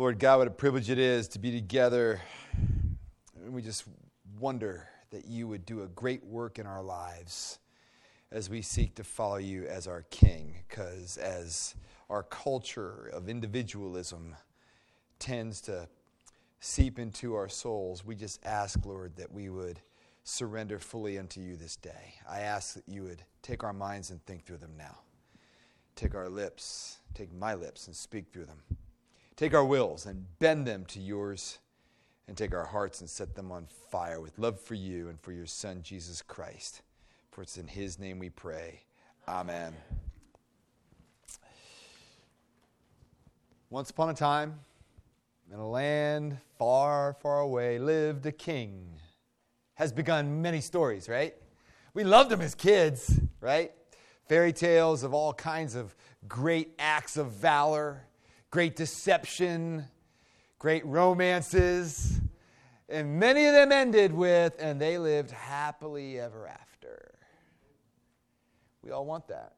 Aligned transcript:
Lord 0.00 0.18
God, 0.18 0.38
what 0.38 0.46
a 0.46 0.50
privilege 0.50 0.88
it 0.88 0.98
is 0.98 1.28
to 1.28 1.38
be 1.38 1.50
together. 1.50 2.22
And 2.54 3.52
we 3.52 3.60
just 3.60 3.84
wonder 4.38 4.88
that 5.10 5.26
you 5.26 5.46
would 5.46 5.66
do 5.66 5.82
a 5.82 5.88
great 5.88 6.24
work 6.24 6.58
in 6.58 6.66
our 6.66 6.82
lives 6.82 7.58
as 8.32 8.48
we 8.48 8.62
seek 8.62 8.94
to 8.94 9.04
follow 9.04 9.36
you 9.36 9.66
as 9.66 9.86
our 9.86 10.06
King. 10.08 10.54
Because 10.66 11.18
as 11.18 11.74
our 12.08 12.22
culture 12.22 13.10
of 13.12 13.28
individualism 13.28 14.36
tends 15.18 15.60
to 15.60 15.86
seep 16.60 16.98
into 16.98 17.34
our 17.34 17.50
souls, 17.50 18.02
we 18.02 18.14
just 18.14 18.40
ask, 18.42 18.86
Lord, 18.86 19.14
that 19.16 19.30
we 19.30 19.50
would 19.50 19.82
surrender 20.24 20.78
fully 20.78 21.18
unto 21.18 21.42
you 21.42 21.56
this 21.56 21.76
day. 21.76 22.14
I 22.26 22.40
ask 22.40 22.72
that 22.72 22.88
you 22.88 23.02
would 23.02 23.22
take 23.42 23.64
our 23.64 23.74
minds 23.74 24.08
and 24.08 24.24
think 24.24 24.46
through 24.46 24.60
them 24.60 24.78
now. 24.78 25.00
Take 25.94 26.14
our 26.14 26.30
lips, 26.30 27.00
take 27.12 27.30
my 27.34 27.52
lips, 27.52 27.86
and 27.86 27.94
speak 27.94 28.32
through 28.32 28.46
them. 28.46 28.62
Take 29.40 29.54
our 29.54 29.64
wills 29.64 30.04
and 30.04 30.26
bend 30.38 30.66
them 30.66 30.84
to 30.88 31.00
yours, 31.00 31.60
and 32.28 32.36
take 32.36 32.52
our 32.52 32.66
hearts 32.66 33.00
and 33.00 33.08
set 33.08 33.34
them 33.34 33.50
on 33.50 33.68
fire 33.90 34.20
with 34.20 34.38
love 34.38 34.60
for 34.60 34.74
you 34.74 35.08
and 35.08 35.18
for 35.18 35.32
your 35.32 35.46
Son, 35.46 35.80
Jesus 35.82 36.20
Christ. 36.20 36.82
For 37.30 37.40
it's 37.40 37.56
in 37.56 37.66
his 37.66 37.98
name 37.98 38.18
we 38.18 38.28
pray. 38.28 38.80
Amen. 39.26 39.74
Once 43.70 43.88
upon 43.88 44.10
a 44.10 44.14
time, 44.14 44.60
in 45.50 45.58
a 45.58 45.66
land 45.66 46.36
far, 46.58 47.14
far 47.22 47.40
away, 47.40 47.78
lived 47.78 48.26
a 48.26 48.32
king. 48.32 48.88
Has 49.76 49.90
begun 49.90 50.42
many 50.42 50.60
stories, 50.60 51.08
right? 51.08 51.34
We 51.94 52.04
loved 52.04 52.30
him 52.30 52.42
as 52.42 52.54
kids, 52.54 53.18
right? 53.40 53.72
Fairy 54.28 54.52
tales 54.52 55.02
of 55.02 55.14
all 55.14 55.32
kinds 55.32 55.76
of 55.76 55.96
great 56.28 56.74
acts 56.78 57.16
of 57.16 57.32
valor 57.32 58.02
great 58.50 58.76
deception, 58.76 59.84
great 60.58 60.84
romances, 60.84 62.20
and 62.88 63.18
many 63.18 63.46
of 63.46 63.54
them 63.54 63.70
ended 63.70 64.12
with, 64.12 64.54
and 64.58 64.80
they 64.80 64.98
lived 64.98 65.30
happily 65.30 66.18
ever 66.18 66.48
after. 66.48 67.14
We 68.82 68.90
all 68.90 69.06
want 69.06 69.28
that. 69.28 69.54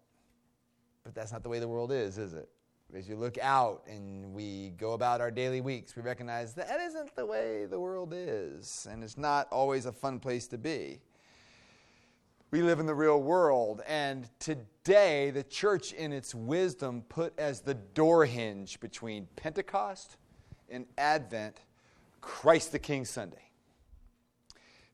But 1.05 1.15
that's 1.15 1.33
not 1.33 1.43
the 1.43 1.49
way 1.49 1.59
the 1.59 1.69
world 1.69 1.91
is, 1.93 2.19
is 2.19 2.35
it? 2.35 2.49
As 2.95 3.09
you 3.09 3.17
look 3.17 3.39
out 3.39 3.85
and 3.89 4.35
we 4.35 4.75
go 4.77 4.93
about 4.93 5.23
our 5.23 5.31
daily 5.31 5.63
weeks, 5.63 5.97
we 5.97 6.03
recognize 6.03 6.53
that 6.55 6.79
isn't 6.79 7.17
the 7.17 7.25
way 7.25 7.65
the 7.65 7.81
world 7.81 8.13
is, 8.15 8.87
and 8.91 9.03
it's 9.03 9.17
not 9.17 9.49
always 9.51 9.87
a 9.87 9.93
fun 9.93 10.21
place 10.21 10.47
to 10.49 10.59
be. 10.59 11.01
We 12.53 12.61
live 12.61 12.81
in 12.81 12.87
the 12.87 12.95
real 12.95 13.23
world, 13.23 13.81
and 13.87 14.29
today 14.39 15.31
the 15.31 15.43
church, 15.43 15.95
in 15.95 16.13
its 16.13 16.35
wisdom, 16.35 17.03
put 17.09 17.33
as 17.39 17.63
the 17.63 17.73
door 17.73 18.27
hinge 18.27 18.79
between 18.79 19.27
Pentecost 19.37 20.19
and 20.69 20.85
Advent 20.99 21.63
Christ 22.21 22.71
the 22.71 22.79
King 22.79 23.07
Sunday. 23.07 23.49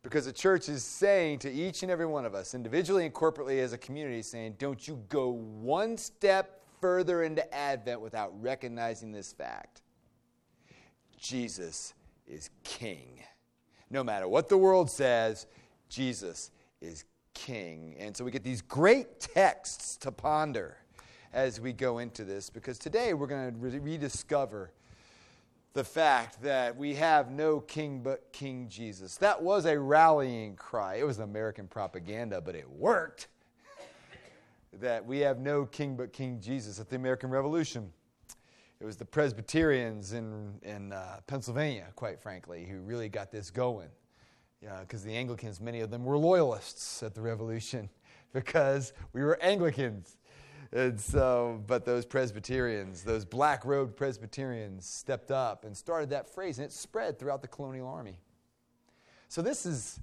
Because 0.04 0.24
the 0.26 0.32
church 0.32 0.68
is 0.68 0.84
saying 0.84 1.40
to 1.40 1.50
each 1.50 1.82
and 1.82 1.90
every 1.90 2.06
one 2.06 2.24
of 2.24 2.32
us, 2.32 2.54
individually 2.54 3.04
and 3.04 3.12
corporately 3.12 3.58
as 3.58 3.72
a 3.72 3.78
community, 3.78 4.22
saying, 4.22 4.54
don't 4.60 4.86
you 4.86 5.02
go 5.08 5.30
one 5.30 5.96
step 5.96 6.62
further 6.80 7.24
into 7.24 7.52
Advent 7.52 8.00
without 8.00 8.40
recognizing 8.40 9.10
this 9.10 9.32
fact 9.32 9.82
Jesus 11.18 11.92
is 12.28 12.50
King. 12.62 13.20
No 13.90 14.04
matter 14.04 14.28
what 14.28 14.48
the 14.48 14.56
world 14.56 14.88
says, 14.88 15.48
Jesus 15.88 16.52
is 16.80 17.04
king. 17.38 17.94
And 17.98 18.16
so 18.16 18.24
we 18.24 18.32
get 18.32 18.42
these 18.42 18.62
great 18.62 19.20
texts 19.20 19.96
to 19.98 20.10
ponder 20.10 20.76
as 21.32 21.60
we 21.60 21.72
go 21.72 21.98
into 21.98 22.24
this 22.24 22.50
because 22.50 22.78
today 22.78 23.14
we're 23.14 23.28
going 23.28 23.52
to 23.52 23.58
re- 23.58 23.78
rediscover 23.78 24.72
the 25.72 25.84
fact 25.84 26.42
that 26.42 26.76
we 26.76 26.96
have 26.96 27.30
no 27.30 27.60
king 27.60 28.02
but 28.02 28.32
King 28.32 28.66
Jesus. 28.68 29.16
That 29.18 29.40
was 29.40 29.66
a 29.66 29.78
rallying 29.78 30.56
cry. 30.56 30.96
It 30.96 31.06
was 31.06 31.20
American 31.20 31.68
propaganda, 31.68 32.40
but 32.40 32.56
it 32.56 32.68
worked. 32.68 33.28
that 34.80 35.06
we 35.06 35.20
have 35.20 35.38
no 35.38 35.64
king 35.64 35.96
but 35.96 36.12
King 36.12 36.40
Jesus 36.40 36.80
at 36.80 36.88
the 36.88 36.96
American 36.96 37.30
Revolution. 37.30 37.92
It 38.80 38.84
was 38.84 38.96
the 38.96 39.04
Presbyterians 39.04 40.12
in, 40.12 40.54
in 40.62 40.92
uh, 40.92 41.20
Pennsylvania, 41.28 41.86
quite 41.94 42.20
frankly, 42.20 42.66
who 42.68 42.80
really 42.80 43.08
got 43.08 43.30
this 43.30 43.50
going 43.50 43.90
because 44.60 45.02
the 45.02 45.14
Anglicans, 45.14 45.60
many 45.60 45.80
of 45.80 45.90
them 45.90 46.04
were 46.04 46.18
loyalists 46.18 47.02
at 47.02 47.14
the 47.14 47.20
Revolution 47.20 47.88
because 48.32 48.92
we 49.12 49.22
were 49.22 49.38
Anglicans. 49.42 50.16
And 50.72 51.00
so, 51.00 51.62
but 51.66 51.86
those 51.86 52.04
Presbyterians, 52.04 53.02
those 53.02 53.24
black 53.24 53.64
robed 53.64 53.96
Presbyterians, 53.96 54.86
stepped 54.86 55.30
up 55.30 55.64
and 55.64 55.74
started 55.74 56.10
that 56.10 56.28
phrase, 56.28 56.58
and 56.58 56.66
it 56.66 56.72
spread 56.72 57.18
throughout 57.18 57.40
the 57.40 57.48
colonial 57.48 57.88
army. 57.88 58.18
So, 59.28 59.40
this 59.40 59.64
is 59.64 60.00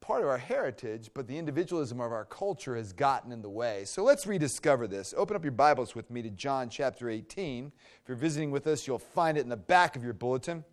part 0.00 0.22
of 0.22 0.28
our 0.28 0.38
heritage, 0.38 1.10
but 1.12 1.26
the 1.26 1.36
individualism 1.36 2.00
of 2.00 2.10
our 2.10 2.24
culture 2.24 2.74
has 2.74 2.94
gotten 2.94 3.32
in 3.32 3.42
the 3.42 3.50
way. 3.50 3.84
So, 3.84 4.02
let's 4.02 4.26
rediscover 4.26 4.86
this. 4.86 5.12
Open 5.14 5.36
up 5.36 5.44
your 5.44 5.52
Bibles 5.52 5.94
with 5.94 6.10
me 6.10 6.22
to 6.22 6.30
John 6.30 6.70
chapter 6.70 7.10
18. 7.10 7.70
If 8.02 8.08
you're 8.08 8.16
visiting 8.16 8.50
with 8.50 8.66
us, 8.66 8.86
you'll 8.86 8.98
find 8.98 9.36
it 9.36 9.42
in 9.42 9.50
the 9.50 9.58
back 9.58 9.94
of 9.94 10.02
your 10.02 10.14
bulletin 10.14 10.64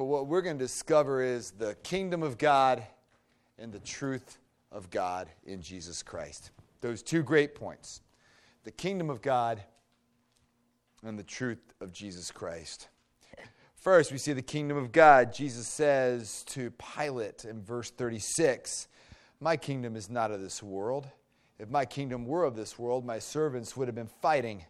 for 0.00 0.08
what 0.08 0.28
we're 0.28 0.40
going 0.40 0.56
to 0.56 0.64
discover 0.64 1.22
is 1.22 1.50
the 1.50 1.74
kingdom 1.82 2.22
of 2.22 2.38
God 2.38 2.82
and 3.58 3.70
the 3.70 3.80
truth 3.80 4.38
of 4.72 4.88
God 4.88 5.28
in 5.44 5.60
Jesus 5.60 6.02
Christ. 6.02 6.52
Those 6.80 7.02
two 7.02 7.22
great 7.22 7.54
points 7.54 8.00
the 8.64 8.70
kingdom 8.70 9.10
of 9.10 9.20
God 9.20 9.62
and 11.04 11.18
the 11.18 11.22
truth 11.22 11.74
of 11.82 11.92
Jesus 11.92 12.30
Christ. 12.30 12.88
First, 13.74 14.10
we 14.10 14.16
see 14.16 14.32
the 14.32 14.40
kingdom 14.40 14.78
of 14.78 14.90
God. 14.90 15.34
Jesus 15.34 15.66
says 15.68 16.44
to 16.44 16.70
Pilate 16.70 17.44
in 17.44 17.60
verse 17.60 17.90
36 17.90 18.88
My 19.38 19.58
kingdom 19.58 19.96
is 19.96 20.08
not 20.08 20.30
of 20.30 20.40
this 20.40 20.62
world. 20.62 21.08
If 21.58 21.68
my 21.68 21.84
kingdom 21.84 22.24
were 22.24 22.44
of 22.44 22.56
this 22.56 22.78
world, 22.78 23.04
my 23.04 23.18
servants 23.18 23.76
would 23.76 23.86
have 23.86 23.94
been 23.94 24.08
fighting 24.22 24.64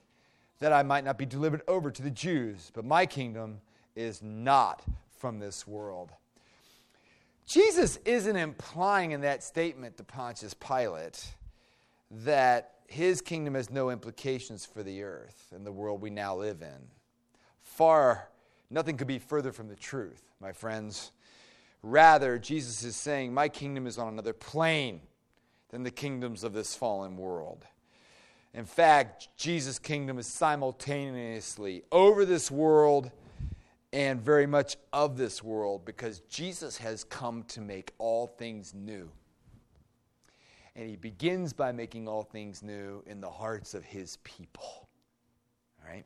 that 0.59 0.73
I 0.73 0.83
might 0.83 1.05
not 1.05 1.19
be 1.19 1.25
delivered 1.25 1.63
over 1.69 1.93
to 1.93 2.03
the 2.03 2.11
Jews. 2.11 2.73
But 2.75 2.85
my 2.85 3.07
kingdom 3.07 3.61
is 3.95 4.25
not 4.25 4.83
from 5.21 5.39
this 5.39 5.67
world. 5.67 6.11
Jesus 7.47 7.99
isn't 8.05 8.37
implying 8.37 9.13
in 9.13 9.21
that 9.21 9.45
statement 9.45 9.99
to 9.99 10.05
Pontius 10.05 10.55
Pilate 10.55 11.35
that 12.11 12.77
his 12.87 13.21
kingdom 13.21 13.55
has 13.55 13.71
no 13.71 13.91
implications 13.91 14.65
for 14.65 14.83
the 14.83 15.03
earth 15.03 15.53
and 15.55 15.65
the 15.65 15.73
world 15.73 16.01
we 16.01 16.11
now 16.11 16.35
live 16.35 16.63
in. 16.63 16.89
Far, 17.63 18.29
nothing 18.71 18.97
could 18.97 19.07
be 19.07 19.19
further 19.19 19.53
from 19.53 19.69
the 19.69 19.77
truth, 19.77 20.23
my 20.41 20.53
friends. 20.53 21.13
Rather, 21.83 22.39
Jesus 22.39 22.83
is 22.83 22.97
saying, 22.97 23.33
My 23.33 23.49
kingdom 23.49 23.87
is 23.87 23.99
on 23.99 24.09
another 24.09 24.33
plane 24.33 25.01
than 25.69 25.83
the 25.83 25.91
kingdoms 25.91 26.45
of 26.45 26.53
this 26.53 26.75
fallen 26.75 27.17
world. 27.17 27.65
In 28.55 28.65
fact, 28.65 29.29
Jesus' 29.37 29.79
kingdom 29.79 30.19
is 30.19 30.27
simultaneously 30.27 31.85
over 31.93 32.25
this 32.25 32.51
world 32.51 33.13
and 33.93 34.21
very 34.23 34.47
much 34.47 34.77
of 34.93 35.17
this 35.17 35.43
world 35.43 35.85
because 35.85 36.21
Jesus 36.21 36.77
has 36.79 37.05
come 37.05 37.43
to 37.45 37.61
make 37.61 37.93
all 37.99 38.27
things 38.27 38.73
new. 38.75 39.11
And 40.77 40.89
he 40.89 40.97
begins 40.97 41.53
by 41.53 41.73
making 41.73 42.07
all 42.07 42.23
things 42.23 42.63
new 42.63 43.03
in 43.07 43.21
the 43.21 43.31
hearts 43.31 43.75
of 43.75 43.85
his 43.85 44.19
people. 44.19 44.89
All 45.83 45.91
right? 45.93 46.05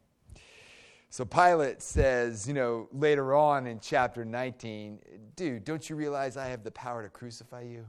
So 1.11 1.25
Pilate 1.25 1.81
says, 1.83 2.49
you 2.49 2.55
know, 2.55 2.89
later 2.91 3.35
on 3.35 3.67
in 3.67 3.79
chapter 3.79 4.25
19, 4.25 4.99
dude, 5.37 5.65
don't 5.65 5.89
you 5.89 5.95
realize 5.95 6.37
I 6.37 6.47
have 6.47 6.65
the 6.65 6.73
power 6.73 7.03
to 7.03 7.09
crucify 7.09 7.63
you? 7.63 7.87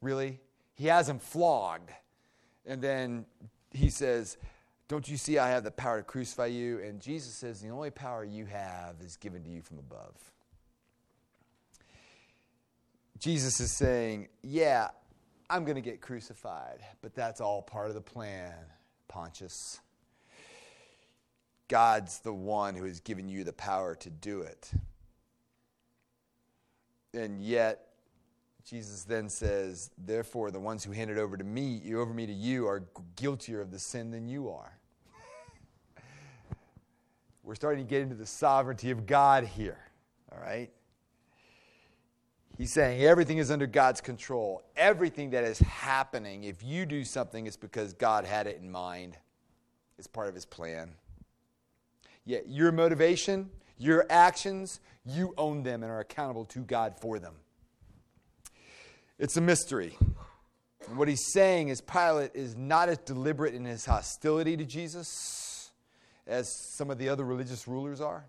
Really? 0.00 0.40
He 0.74 0.86
has 0.86 1.08
him 1.08 1.18
flogged. 1.18 1.90
And 2.64 2.82
then 2.82 3.26
he 3.70 3.90
says, 3.90 4.38
don't 4.88 5.08
you 5.08 5.16
see 5.16 5.38
I 5.38 5.50
have 5.50 5.64
the 5.64 5.70
power 5.70 5.98
to 5.98 6.04
crucify 6.04 6.46
you? 6.46 6.78
And 6.80 7.00
Jesus 7.00 7.34
says, 7.34 7.60
The 7.60 7.70
only 7.70 7.90
power 7.90 8.24
you 8.24 8.46
have 8.46 8.96
is 9.00 9.16
given 9.16 9.42
to 9.44 9.50
you 9.50 9.62
from 9.62 9.78
above. 9.78 10.14
Jesus 13.18 13.58
is 13.60 13.72
saying, 13.72 14.28
Yeah, 14.42 14.88
I'm 15.50 15.64
going 15.64 15.76
to 15.76 15.80
get 15.80 16.00
crucified, 16.00 16.80
but 17.02 17.14
that's 17.14 17.40
all 17.40 17.62
part 17.62 17.88
of 17.88 17.94
the 17.94 18.00
plan, 18.00 18.54
Pontius. 19.08 19.80
God's 21.68 22.20
the 22.20 22.32
one 22.32 22.76
who 22.76 22.84
has 22.84 23.00
given 23.00 23.28
you 23.28 23.42
the 23.42 23.52
power 23.52 23.96
to 23.96 24.10
do 24.10 24.42
it. 24.42 24.70
And 27.12 27.42
yet, 27.42 27.88
Jesus 28.68 29.04
then 29.04 29.28
says, 29.28 29.90
Therefore, 29.96 30.50
the 30.50 30.58
ones 30.58 30.82
who 30.82 30.90
handed 30.90 31.18
over 31.18 31.36
to 31.36 31.44
me, 31.44 31.80
over 31.94 32.12
me 32.12 32.26
to 32.26 32.32
you, 32.32 32.66
are 32.66 32.82
guiltier 33.14 33.60
of 33.60 33.70
the 33.70 33.78
sin 33.78 34.10
than 34.10 34.26
you 34.26 34.50
are. 34.50 34.76
We're 37.44 37.54
starting 37.54 37.86
to 37.86 37.88
get 37.88 38.02
into 38.02 38.16
the 38.16 38.26
sovereignty 38.26 38.90
of 38.90 39.06
God 39.06 39.44
here, 39.44 39.78
all 40.32 40.40
right? 40.40 40.70
He's 42.58 42.72
saying 42.72 43.02
everything 43.02 43.38
is 43.38 43.52
under 43.52 43.68
God's 43.68 44.00
control. 44.00 44.64
Everything 44.76 45.30
that 45.30 45.44
is 45.44 45.60
happening, 45.60 46.42
if 46.42 46.64
you 46.64 46.86
do 46.86 47.04
something, 47.04 47.46
it's 47.46 47.56
because 47.56 47.92
God 47.92 48.24
had 48.24 48.48
it 48.48 48.58
in 48.60 48.68
mind. 48.68 49.16
It's 49.96 50.08
part 50.08 50.28
of 50.28 50.34
his 50.34 50.44
plan. 50.44 50.90
Yet 52.24 52.48
your 52.48 52.72
motivation, 52.72 53.48
your 53.78 54.06
actions, 54.10 54.80
you 55.04 55.34
own 55.38 55.62
them 55.62 55.84
and 55.84 55.92
are 55.92 56.00
accountable 56.00 56.46
to 56.46 56.60
God 56.60 56.98
for 56.98 57.20
them. 57.20 57.34
It's 59.18 59.36
a 59.36 59.40
mystery. 59.40 59.96
And 60.88 60.98
what 60.98 61.08
he's 61.08 61.32
saying 61.32 61.68
is 61.68 61.80
Pilate 61.80 62.32
is 62.34 62.54
not 62.54 62.88
as 62.88 62.98
deliberate 62.98 63.54
in 63.54 63.64
his 63.64 63.86
hostility 63.86 64.56
to 64.56 64.64
Jesus 64.64 65.70
as 66.26 66.52
some 66.52 66.90
of 66.90 66.98
the 66.98 67.08
other 67.08 67.24
religious 67.24 67.66
rulers 67.66 68.00
are. 68.00 68.26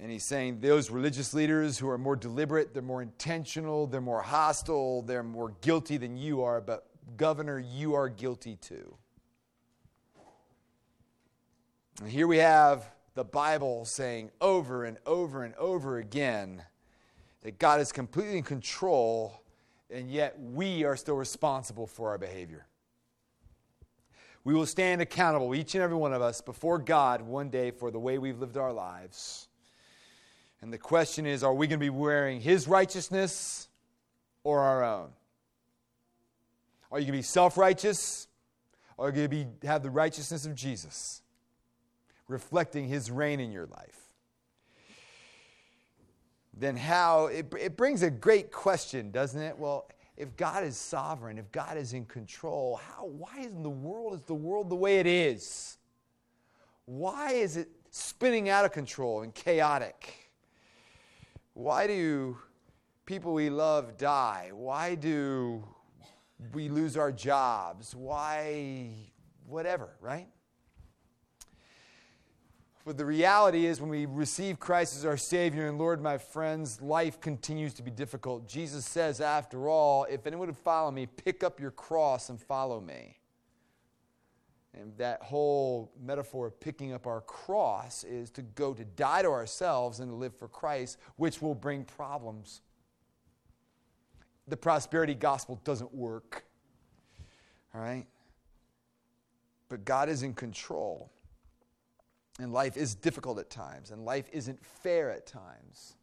And 0.00 0.10
he's 0.10 0.24
saying 0.24 0.60
those 0.60 0.90
religious 0.90 1.32
leaders 1.32 1.78
who 1.78 1.88
are 1.88 1.98
more 1.98 2.16
deliberate, 2.16 2.74
they're 2.74 2.82
more 2.82 3.02
intentional, 3.02 3.86
they're 3.86 4.00
more 4.00 4.22
hostile, 4.22 5.02
they're 5.02 5.22
more 5.22 5.54
guilty 5.60 5.96
than 5.96 6.16
you 6.16 6.42
are, 6.42 6.60
but 6.60 6.86
governor, 7.16 7.58
you 7.58 7.94
are 7.94 8.08
guilty 8.08 8.56
too. 8.56 8.96
And 12.00 12.10
here 12.10 12.26
we 12.26 12.38
have 12.38 12.90
the 13.14 13.24
Bible 13.24 13.84
saying 13.84 14.30
over 14.40 14.84
and 14.84 14.98
over 15.06 15.44
and 15.44 15.54
over 15.56 15.98
again 15.98 16.62
that 17.42 17.58
God 17.58 17.80
is 17.80 17.92
completely 17.92 18.38
in 18.38 18.44
control, 18.44 19.42
and 19.90 20.10
yet 20.10 20.38
we 20.40 20.84
are 20.84 20.96
still 20.96 21.16
responsible 21.16 21.86
for 21.86 22.10
our 22.10 22.18
behavior. 22.18 22.66
We 24.44 24.54
will 24.54 24.66
stand 24.66 25.00
accountable, 25.00 25.54
each 25.54 25.74
and 25.74 25.82
every 25.82 25.96
one 25.96 26.12
of 26.12 26.22
us, 26.22 26.40
before 26.40 26.78
God 26.78 27.22
one 27.22 27.48
day 27.48 27.70
for 27.70 27.90
the 27.90 27.98
way 27.98 28.18
we've 28.18 28.38
lived 28.38 28.56
our 28.56 28.72
lives. 28.72 29.48
And 30.60 30.72
the 30.72 30.78
question 30.78 31.26
is 31.26 31.42
are 31.42 31.54
we 31.54 31.66
going 31.66 31.78
to 31.78 31.84
be 31.84 31.90
wearing 31.90 32.40
His 32.40 32.66
righteousness 32.66 33.68
or 34.44 34.60
our 34.60 34.84
own? 34.84 35.10
Are 36.90 36.98
you 36.98 37.06
going 37.06 37.14
to 37.14 37.18
be 37.18 37.22
self 37.22 37.56
righteous? 37.56 38.28
Or 38.96 39.06
are 39.06 39.08
you 39.08 39.26
going 39.26 39.30
to 39.30 39.44
be, 39.58 39.66
have 39.66 39.82
the 39.82 39.90
righteousness 39.90 40.44
of 40.44 40.54
Jesus, 40.54 41.22
reflecting 42.28 42.86
His 42.86 43.10
reign 43.10 43.40
in 43.40 43.50
your 43.50 43.66
life? 43.66 44.01
Then, 46.54 46.76
how? 46.76 47.26
It, 47.26 47.52
it 47.58 47.76
brings 47.76 48.02
a 48.02 48.10
great 48.10 48.52
question, 48.52 49.10
doesn't 49.10 49.40
it? 49.40 49.58
Well, 49.58 49.88
if 50.16 50.36
God 50.36 50.64
is 50.64 50.76
sovereign, 50.76 51.38
if 51.38 51.50
God 51.50 51.76
is 51.76 51.94
in 51.94 52.04
control, 52.04 52.76
how, 52.76 53.06
why 53.06 53.40
in 53.40 53.62
the 53.62 53.70
world 53.70 54.14
is 54.14 54.22
the 54.22 54.34
world 54.34 54.68
the 54.68 54.76
way 54.76 54.98
it 54.98 55.06
is? 55.06 55.78
Why 56.84 57.32
is 57.32 57.56
it 57.56 57.68
spinning 57.90 58.48
out 58.48 58.64
of 58.64 58.72
control 58.72 59.22
and 59.22 59.34
chaotic? 59.34 60.30
Why 61.54 61.86
do 61.86 62.36
people 63.06 63.32
we 63.32 63.50
love 63.50 63.96
die? 63.96 64.50
Why 64.52 64.94
do 64.94 65.64
we 66.52 66.68
lose 66.68 66.96
our 66.96 67.12
jobs? 67.12 67.94
Why, 67.94 68.90
whatever, 69.46 69.90
right? 70.00 70.28
But 72.84 72.98
the 72.98 73.04
reality 73.04 73.66
is, 73.66 73.80
when 73.80 73.90
we 73.90 74.06
receive 74.06 74.58
Christ 74.58 74.96
as 74.96 75.04
our 75.04 75.16
Savior 75.16 75.68
and 75.68 75.78
Lord, 75.78 76.02
my 76.02 76.18
friends, 76.18 76.82
life 76.82 77.20
continues 77.20 77.74
to 77.74 77.82
be 77.82 77.92
difficult. 77.92 78.48
Jesus 78.48 78.84
says, 78.84 79.20
after 79.20 79.68
all, 79.68 80.04
if 80.10 80.26
anyone 80.26 80.48
would 80.48 80.56
follow 80.56 80.90
me, 80.90 81.06
pick 81.06 81.44
up 81.44 81.60
your 81.60 81.70
cross 81.70 82.28
and 82.28 82.40
follow 82.40 82.80
me. 82.80 83.18
And 84.74 84.96
that 84.96 85.22
whole 85.22 85.92
metaphor 86.02 86.46
of 86.46 86.58
picking 86.58 86.92
up 86.92 87.06
our 87.06 87.20
cross 87.20 88.02
is 88.02 88.30
to 88.30 88.42
go 88.42 88.74
to 88.74 88.84
die 88.84 89.22
to 89.22 89.28
ourselves 89.28 90.00
and 90.00 90.10
to 90.10 90.14
live 90.16 90.34
for 90.34 90.48
Christ, 90.48 90.98
which 91.16 91.40
will 91.40 91.54
bring 91.54 91.84
problems. 91.84 92.62
The 94.48 94.56
prosperity 94.56 95.14
gospel 95.14 95.60
doesn't 95.62 95.94
work. 95.94 96.46
All 97.74 97.80
right? 97.80 98.06
But 99.68 99.84
God 99.84 100.08
is 100.08 100.24
in 100.24 100.34
control. 100.34 101.12
And 102.42 102.52
life 102.52 102.76
is 102.76 102.96
difficult 102.96 103.38
at 103.38 103.50
times, 103.50 103.92
and 103.92 104.04
life 104.04 104.26
isn't 104.32 104.58
fair 104.64 105.12
at 105.12 105.26
times. 105.26 105.94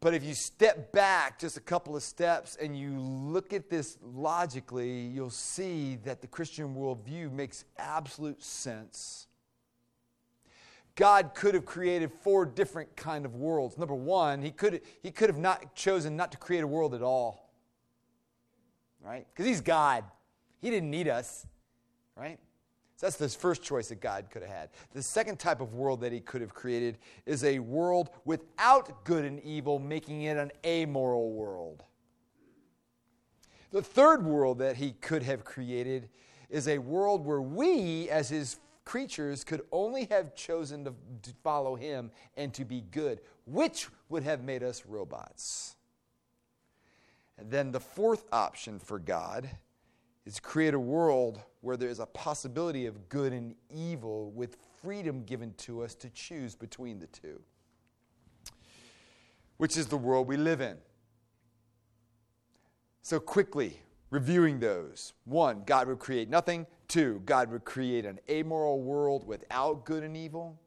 But 0.00 0.12
if 0.12 0.24
you 0.24 0.34
step 0.34 0.90
back 0.90 1.38
just 1.38 1.56
a 1.56 1.60
couple 1.60 1.94
of 1.94 2.02
steps 2.02 2.56
and 2.60 2.76
you 2.76 2.98
look 2.98 3.52
at 3.52 3.70
this 3.70 3.96
logically, 4.02 5.02
you'll 5.02 5.30
see 5.30 5.96
that 6.04 6.20
the 6.20 6.26
Christian 6.26 6.74
worldview 6.74 7.30
makes 7.30 7.64
absolute 7.78 8.42
sense. 8.42 9.28
God 10.96 11.32
could 11.34 11.54
have 11.54 11.64
created 11.64 12.10
four 12.10 12.44
different 12.44 12.96
kind 12.96 13.24
of 13.24 13.36
worlds. 13.36 13.78
Number 13.78 13.94
one, 13.94 14.42
he 14.42 14.50
could, 14.50 14.80
he 15.02 15.12
could 15.12 15.28
have 15.28 15.38
not 15.38 15.76
chosen 15.76 16.16
not 16.16 16.32
to 16.32 16.38
create 16.38 16.64
a 16.64 16.66
world 16.66 16.92
at 16.92 17.02
all. 17.02 17.52
Right? 19.00 19.26
Because 19.32 19.46
he's 19.46 19.60
God. 19.60 20.04
He 20.60 20.70
didn't 20.70 20.90
need 20.90 21.06
us. 21.06 21.46
Right? 22.16 22.40
So 22.96 23.06
that's 23.06 23.16
the 23.16 23.28
first 23.28 23.62
choice 23.62 23.88
that 23.88 24.00
God 24.00 24.30
could 24.30 24.40
have 24.42 24.50
had. 24.50 24.68
The 24.92 25.02
second 25.02 25.38
type 25.38 25.60
of 25.60 25.74
world 25.74 26.00
that 26.00 26.12
he 26.12 26.20
could 26.20 26.40
have 26.40 26.54
created 26.54 26.96
is 27.26 27.44
a 27.44 27.58
world 27.58 28.08
without 28.24 29.04
good 29.04 29.26
and 29.26 29.38
evil, 29.40 29.78
making 29.78 30.22
it 30.22 30.38
an 30.38 30.50
amoral 30.64 31.30
world. 31.30 31.84
The 33.70 33.82
third 33.82 34.24
world 34.24 34.60
that 34.60 34.76
he 34.76 34.92
could 34.92 35.22
have 35.24 35.44
created 35.44 36.08
is 36.48 36.68
a 36.68 36.78
world 36.78 37.26
where 37.26 37.42
we, 37.42 38.08
as 38.08 38.30
his 38.30 38.58
creatures, 38.86 39.44
could 39.44 39.60
only 39.72 40.06
have 40.06 40.34
chosen 40.34 40.84
to, 40.84 40.94
to 41.22 41.32
follow 41.42 41.74
him 41.74 42.10
and 42.38 42.54
to 42.54 42.64
be 42.64 42.80
good, 42.92 43.20
which 43.44 43.88
would 44.08 44.22
have 44.22 44.42
made 44.42 44.62
us 44.62 44.86
robots. 44.86 45.76
And 47.36 47.50
then 47.50 47.72
the 47.72 47.80
fourth 47.80 48.24
option 48.32 48.78
for 48.78 48.98
God 48.98 49.50
is 50.26 50.34
to 50.34 50.42
create 50.42 50.74
a 50.74 50.78
world 50.78 51.40
where 51.60 51.76
there 51.76 51.88
is 51.88 52.00
a 52.00 52.06
possibility 52.06 52.86
of 52.86 53.08
good 53.08 53.32
and 53.32 53.54
evil 53.70 54.32
with 54.32 54.56
freedom 54.82 55.22
given 55.24 55.54
to 55.56 55.82
us 55.82 55.94
to 55.94 56.10
choose 56.10 56.54
between 56.54 56.98
the 56.98 57.06
two, 57.06 57.40
which 59.56 59.76
is 59.76 59.86
the 59.86 59.96
world 59.96 60.26
we 60.26 60.36
live 60.36 60.60
in. 60.60 60.76
So, 63.02 63.20
quickly 63.20 63.80
reviewing 64.10 64.58
those 64.58 65.12
one, 65.24 65.62
God 65.64 65.86
would 65.86 66.00
create 66.00 66.28
nothing. 66.28 66.66
Two, 66.88 67.22
God 67.24 67.50
would 67.50 67.64
create 67.64 68.04
an 68.04 68.18
amoral 68.28 68.80
world 68.80 69.24
without 69.26 69.84
good 69.84 70.02
and 70.02 70.16
evil. 70.16 70.60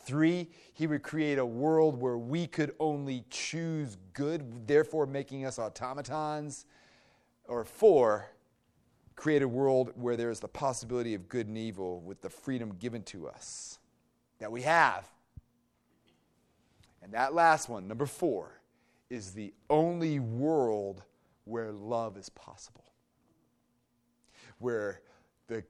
Three, 0.00 0.50
he 0.74 0.86
would 0.86 1.02
create 1.02 1.38
a 1.38 1.46
world 1.46 1.98
where 2.00 2.18
we 2.18 2.46
could 2.46 2.74
only 2.78 3.24
choose 3.30 3.96
good, 4.12 4.66
therefore 4.66 5.06
making 5.06 5.46
us 5.46 5.58
automatons. 5.58 6.66
Or 7.46 7.64
four, 7.64 8.33
create 9.16 9.42
a 9.42 9.48
world 9.48 9.92
where 9.94 10.16
there 10.16 10.30
is 10.30 10.40
the 10.40 10.48
possibility 10.48 11.14
of 11.14 11.28
good 11.28 11.46
and 11.46 11.56
evil 11.56 12.00
with 12.00 12.20
the 12.20 12.30
freedom 12.30 12.74
given 12.78 13.02
to 13.04 13.28
us 13.28 13.78
that 14.38 14.50
we 14.50 14.62
have. 14.62 15.08
And 17.02 17.12
that 17.12 17.34
last 17.34 17.68
one, 17.68 17.86
number 17.86 18.06
four, 18.06 18.60
is 19.10 19.32
the 19.32 19.52
only 19.70 20.18
world 20.18 21.02
where 21.44 21.70
love 21.70 22.16
is 22.16 22.28
possible. 22.30 22.84
Where 24.58 25.00
the 25.46 25.64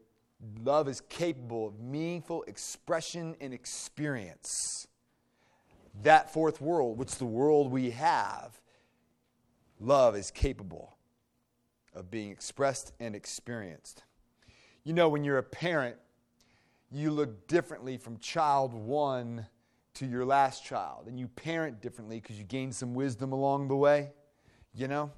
love 0.63 0.89
is 0.89 1.01
capable 1.03 1.67
of 1.67 1.81
meaningful 1.81 2.45
expression 2.45 3.35
and 3.41 3.53
experience. 3.53 4.87
That 6.03 6.33
fourth 6.33 6.61
world, 6.61 6.99
which 6.99 7.11
is 7.11 7.19
the 7.19 7.25
world 7.25 7.71
we 7.71 7.91
have, 7.91 8.61
love 9.81 10.17
is 10.17 10.31
capable 10.31 10.94
of 11.95 12.11
being 12.11 12.31
expressed 12.31 12.93
and 13.01 13.15
experienced. 13.15 14.05
You 14.85 14.93
know, 14.93 15.09
when 15.09 15.25
you're 15.25 15.39
a 15.39 15.43
parent, 15.43 15.97
you 16.91 17.11
look 17.11 17.47
differently 17.49 17.97
from 17.97 18.19
child 18.19 18.75
one 18.75 19.47
to 19.95 20.07
your 20.07 20.25
last 20.25 20.65
child, 20.65 21.07
and 21.07 21.19
you 21.19 21.29
parent 21.29 21.81
differently 21.81 22.21
because 22.21 22.39
you 22.39 22.45
gain 22.45 22.73
some 22.73 22.95
wisdom 22.95 23.33
along 23.33 23.69
the 23.69 23.77
way, 23.77 24.11
you 24.75 24.89
know? 24.89 25.11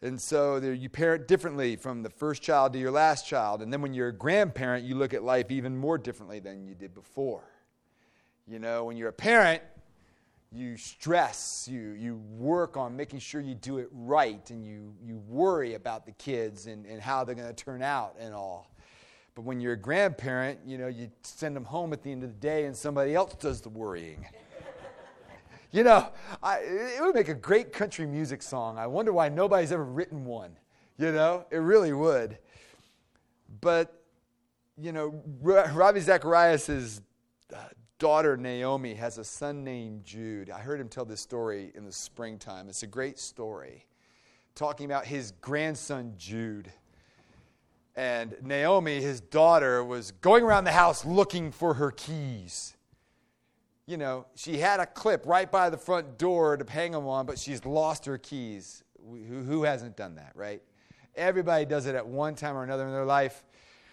And 0.00 0.20
so 0.20 0.58
there, 0.58 0.72
you 0.72 0.88
parent 0.88 1.28
differently 1.28 1.76
from 1.76 2.02
the 2.02 2.10
first 2.10 2.42
child 2.42 2.72
to 2.72 2.78
your 2.78 2.90
last 2.90 3.26
child. 3.26 3.62
And 3.62 3.72
then 3.72 3.82
when 3.82 3.94
you're 3.94 4.08
a 4.08 4.12
grandparent, 4.12 4.84
you 4.84 4.96
look 4.96 5.14
at 5.14 5.22
life 5.22 5.50
even 5.50 5.76
more 5.76 5.96
differently 5.96 6.40
than 6.40 6.66
you 6.66 6.74
did 6.74 6.92
before. 6.92 7.44
You 8.48 8.58
know, 8.58 8.84
when 8.84 8.96
you're 8.96 9.10
a 9.10 9.12
parent, 9.12 9.62
you 10.54 10.76
stress, 10.76 11.66
you, 11.70 11.92
you 11.92 12.16
work 12.36 12.76
on 12.76 12.94
making 12.94 13.20
sure 13.20 13.40
you 13.40 13.54
do 13.54 13.78
it 13.78 13.88
right, 13.90 14.50
and 14.50 14.64
you, 14.64 14.94
you 15.02 15.16
worry 15.26 15.74
about 15.74 16.04
the 16.04 16.12
kids 16.12 16.66
and, 16.66 16.84
and 16.84 17.00
how 17.00 17.24
they're 17.24 17.34
going 17.34 17.48
to 17.48 17.54
turn 17.54 17.82
out 17.82 18.16
and 18.20 18.34
all. 18.34 18.70
But 19.34 19.42
when 19.42 19.60
you're 19.60 19.72
a 19.72 19.78
grandparent, 19.78 20.60
you 20.66 20.76
know, 20.76 20.88
you 20.88 21.10
send 21.22 21.56
them 21.56 21.64
home 21.64 21.92
at 21.94 22.02
the 22.02 22.12
end 22.12 22.22
of 22.22 22.28
the 22.28 22.36
day 22.36 22.66
and 22.66 22.76
somebody 22.76 23.14
else 23.14 23.34
does 23.34 23.62
the 23.62 23.70
worrying. 23.70 24.26
you 25.72 25.84
know, 25.84 26.10
I, 26.42 26.58
it 26.58 27.00
would 27.00 27.14
make 27.14 27.28
a 27.28 27.34
great 27.34 27.72
country 27.72 28.06
music 28.06 28.42
song. 28.42 28.76
I 28.76 28.86
wonder 28.86 29.12
why 29.12 29.30
nobody's 29.30 29.72
ever 29.72 29.84
written 29.84 30.26
one. 30.26 30.58
You 30.98 31.12
know, 31.12 31.46
it 31.50 31.56
really 31.56 31.94
would. 31.94 32.36
But, 33.62 34.02
you 34.76 34.92
know, 34.92 35.22
Ravi 35.40 36.00
Zacharias' 36.00 37.00
uh, 37.54 37.56
daughter 38.02 38.36
Naomi 38.36 38.94
has 38.94 39.18
a 39.18 39.22
son 39.22 39.62
named 39.62 40.04
Jude. 40.04 40.50
I 40.50 40.58
heard 40.58 40.80
him 40.80 40.88
tell 40.88 41.04
this 41.04 41.20
story 41.20 41.70
in 41.76 41.84
the 41.84 41.92
springtime. 41.92 42.68
It's 42.68 42.82
a 42.82 42.88
great 42.88 43.16
story, 43.16 43.86
talking 44.56 44.86
about 44.86 45.06
his 45.06 45.30
grandson 45.40 46.14
Jude. 46.18 46.72
And 47.94 48.34
Naomi, 48.42 49.00
his 49.00 49.20
daughter, 49.20 49.84
was 49.84 50.10
going 50.10 50.42
around 50.42 50.64
the 50.64 50.72
house 50.72 51.04
looking 51.04 51.52
for 51.52 51.74
her 51.74 51.92
keys. 51.92 52.76
You 53.86 53.98
know, 53.98 54.26
she 54.34 54.58
had 54.58 54.80
a 54.80 54.86
clip 54.86 55.24
right 55.24 55.48
by 55.48 55.70
the 55.70 55.78
front 55.78 56.18
door 56.18 56.56
to 56.56 56.68
hang 56.68 56.90
them 56.90 57.06
on, 57.06 57.24
but 57.24 57.38
she's 57.38 57.64
lost 57.64 58.04
her 58.06 58.18
keys. 58.18 58.82
Who, 59.08 59.62
hasn't 59.62 59.96
done 59.96 60.16
that, 60.16 60.32
right? 60.34 60.60
Everybody 61.14 61.66
does 61.66 61.86
it 61.86 61.94
at 61.94 62.04
one 62.04 62.34
time 62.34 62.56
or 62.56 62.64
another 62.64 62.84
in 62.84 62.92
their 62.92 63.04
life. 63.04 63.44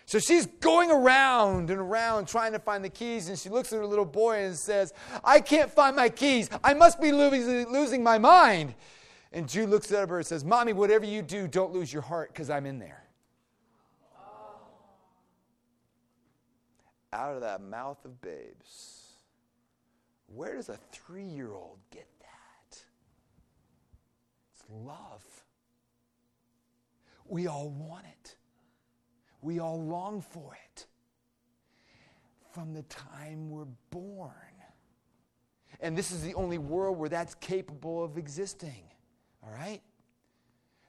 So 0.10 0.18
she's 0.18 0.48
going 0.48 0.89
around 0.89 1.70
and 1.70 1.80
around 1.80 2.28
trying 2.28 2.51
to 2.54 2.58
find 2.58 2.84
the 2.84 2.89
keys, 2.89 3.30
and 3.30 3.38
she 3.38 3.48
looks 3.48 3.72
at 3.72 3.78
her 3.78 3.86
little 3.86 4.06
boy 4.06 4.44
and 4.44 4.58
says, 4.58 4.92
I 5.24 5.39
can't 5.39 5.70
find 5.70 5.96
my 5.96 6.10
keys. 6.10 6.50
I 6.63 6.74
must 6.74 7.00
be 7.00 7.12
losing 7.12 8.01
my 8.01 8.18
mind. 8.18 8.74
And 9.32 9.48
Jude 9.48 9.70
looks 9.70 9.92
at 9.92 10.10
her 10.10 10.18
and 10.18 10.25
says, 10.25 10.44
Mommy, 10.44 10.74
whatever 10.74 11.06
you 11.06 11.22
do, 11.22 11.48
don't 11.48 11.72
lose 11.74 11.94
your 11.94 12.01
heart 12.01 12.34
because 12.34 12.50
I'm 12.50 12.66
in 12.66 12.80
there. 12.80 13.04
Out 17.13 17.36
of 17.36 17.42
that 17.42 17.62
mouth 17.62 18.04
of 18.04 18.20
babes, 18.20 19.12
where 20.25 20.56
does 20.56 20.70
a 20.70 20.80
three 20.92 21.24
year 21.24 21.54
old 21.54 21.78
get 21.92 22.08
that? 22.22 22.80
It's 24.56 24.63
love. 24.72 25.24
We 27.28 27.46
all 27.46 27.70
want 27.70 28.06
it. 28.08 28.38
We 29.41 29.60
all 29.60 29.81
long 29.81 30.22
for 30.22 30.58
it 30.65 30.86
from 32.51 32.74
the 32.74 32.84
time 32.84 33.50
we're 33.50 33.65
born. 33.89 34.31
And 35.79 35.98
this 35.98 36.12
is 36.12 36.22
the 36.24 36.34
only 36.34 36.58
world 36.58 36.98
where 36.98 37.10
that's 37.10 37.36
capable 37.36 38.03
of 38.03 38.17
existing. 38.17 38.84
All 39.43 39.51
right? 39.51 39.81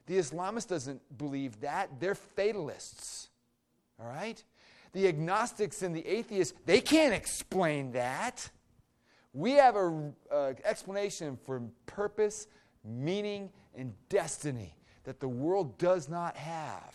The 0.07 0.17
Islamist 0.17 0.67
doesn't 0.67 1.01
believe 1.17 1.61
that. 1.61 1.99
They're 1.99 2.15
fatalists. 2.15 3.29
All 3.99 4.07
right? 4.07 4.43
The 4.91 5.07
agnostics 5.07 5.81
and 5.83 5.95
the 5.95 6.05
atheists, 6.05 6.53
they 6.65 6.81
can't 6.81 7.13
explain 7.13 7.93
that. 7.93 8.49
We 9.33 9.51
have 9.51 9.77
an 9.77 10.13
explanation 10.65 11.37
for 11.45 11.61
purpose, 11.85 12.47
meaning, 12.83 13.49
and 13.73 13.93
destiny 14.09 14.75
that 15.05 15.21
the 15.21 15.29
world 15.29 15.77
does 15.77 16.09
not 16.09 16.35
have. 16.35 16.93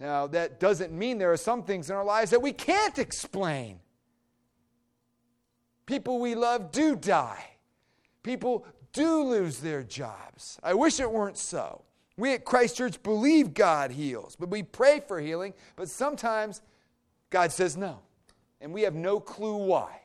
Now, 0.00 0.26
that 0.28 0.60
doesn't 0.60 0.92
mean 0.92 1.18
there 1.18 1.32
are 1.32 1.36
some 1.36 1.64
things 1.64 1.90
in 1.90 1.96
our 1.96 2.04
lives 2.04 2.30
that 2.30 2.42
we 2.42 2.52
can't 2.52 2.98
explain. 2.98 3.80
People 5.86 6.20
we 6.20 6.34
love 6.34 6.70
do 6.70 6.94
die. 6.94 7.44
People 8.22 8.66
do 8.92 9.22
lose 9.22 9.58
their 9.58 9.82
jobs. 9.82 10.58
I 10.62 10.74
wish 10.74 11.00
it 11.00 11.10
weren't 11.10 11.38
so. 11.38 11.82
We 12.16 12.34
at 12.34 12.44
Christ 12.44 12.76
Church 12.76 13.02
believe 13.02 13.54
God 13.54 13.92
heals, 13.92 14.36
but 14.36 14.50
we 14.50 14.62
pray 14.62 15.00
for 15.06 15.20
healing, 15.20 15.54
but 15.76 15.88
sometimes 15.88 16.62
God 17.30 17.52
says 17.52 17.76
no, 17.76 18.00
and 18.60 18.72
we 18.72 18.82
have 18.82 18.94
no 18.94 19.20
clue 19.20 19.56
why. 19.56 20.00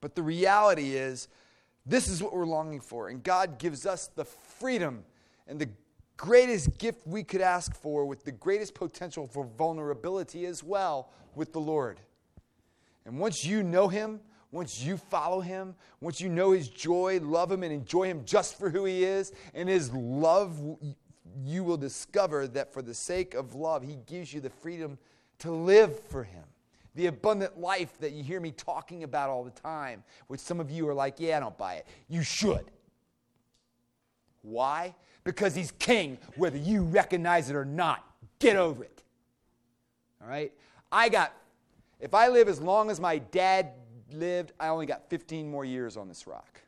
But 0.00 0.14
the 0.14 0.22
reality 0.22 0.94
is, 0.94 1.28
this 1.86 2.08
is 2.08 2.22
what 2.22 2.34
we're 2.34 2.44
longing 2.44 2.80
for, 2.80 3.08
and 3.08 3.22
God 3.22 3.58
gives 3.58 3.86
us 3.86 4.08
the 4.08 4.24
freedom 4.24 5.04
and 5.46 5.58
the 5.58 5.68
greatest 6.16 6.78
gift 6.78 7.06
we 7.06 7.22
could 7.22 7.40
ask 7.40 7.74
for 7.74 8.04
with 8.04 8.24
the 8.24 8.32
greatest 8.32 8.74
potential 8.74 9.26
for 9.26 9.44
vulnerability 9.44 10.46
as 10.46 10.62
well 10.62 11.10
with 11.34 11.52
the 11.52 11.60
Lord. 11.60 12.00
And 13.04 13.18
once 13.18 13.44
you 13.44 13.62
know 13.62 13.88
Him, 13.88 14.20
once 14.50 14.82
you 14.82 14.96
follow 14.96 15.40
Him, 15.40 15.74
once 16.00 16.20
you 16.20 16.28
know 16.28 16.52
His 16.52 16.68
joy, 16.68 17.18
love 17.22 17.50
Him, 17.50 17.62
and 17.62 17.72
enjoy 17.72 18.04
Him 18.04 18.22
just 18.24 18.58
for 18.58 18.70
who 18.70 18.84
He 18.84 19.04
is, 19.04 19.32
and 19.52 19.68
His 19.68 19.92
love, 19.92 20.60
you 21.44 21.64
will 21.64 21.76
discover 21.76 22.46
that 22.48 22.72
for 22.72 22.80
the 22.80 22.94
sake 22.94 23.34
of 23.34 23.54
love, 23.54 23.82
He 23.82 23.98
gives 24.06 24.32
you 24.32 24.40
the 24.40 24.50
freedom 24.50 24.98
to 25.40 25.50
live 25.50 25.98
for 25.98 26.22
Him. 26.24 26.44
The 26.94 27.06
abundant 27.06 27.58
life 27.58 27.98
that 27.98 28.12
you 28.12 28.22
hear 28.22 28.40
me 28.40 28.52
talking 28.52 29.02
about 29.02 29.28
all 29.28 29.42
the 29.42 29.50
time, 29.50 30.04
which 30.28 30.40
some 30.40 30.60
of 30.60 30.70
you 30.70 30.88
are 30.88 30.94
like, 30.94 31.16
yeah, 31.18 31.36
I 31.36 31.40
don't 31.40 31.58
buy 31.58 31.74
it. 31.74 31.86
You 32.08 32.22
should. 32.22 32.70
Why? 34.42 34.94
Because 35.24 35.54
he's 35.54 35.72
king, 35.72 36.18
whether 36.36 36.58
you 36.58 36.82
recognize 36.82 37.50
it 37.50 37.56
or 37.56 37.64
not. 37.64 38.04
Get 38.38 38.56
over 38.56 38.84
it. 38.84 39.02
All 40.22 40.28
right? 40.28 40.52
I 40.92 41.08
got, 41.08 41.32
if 41.98 42.14
I 42.14 42.28
live 42.28 42.48
as 42.48 42.60
long 42.60 42.90
as 42.90 43.00
my 43.00 43.18
dad 43.18 43.72
lived, 44.12 44.52
I 44.60 44.68
only 44.68 44.86
got 44.86 45.08
15 45.08 45.50
more 45.50 45.64
years 45.64 45.96
on 45.96 46.08
this 46.08 46.26
rock. 46.26 46.60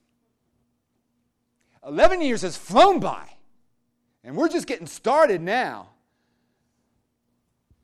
11 1.87 2.21
years 2.21 2.43
has 2.43 2.57
flown 2.57 2.99
by, 2.99 3.29
and 4.25 4.37
we're 4.37 4.49
just 4.49 4.67
getting 4.67 4.87
started 4.87 5.41
now. 5.41 5.91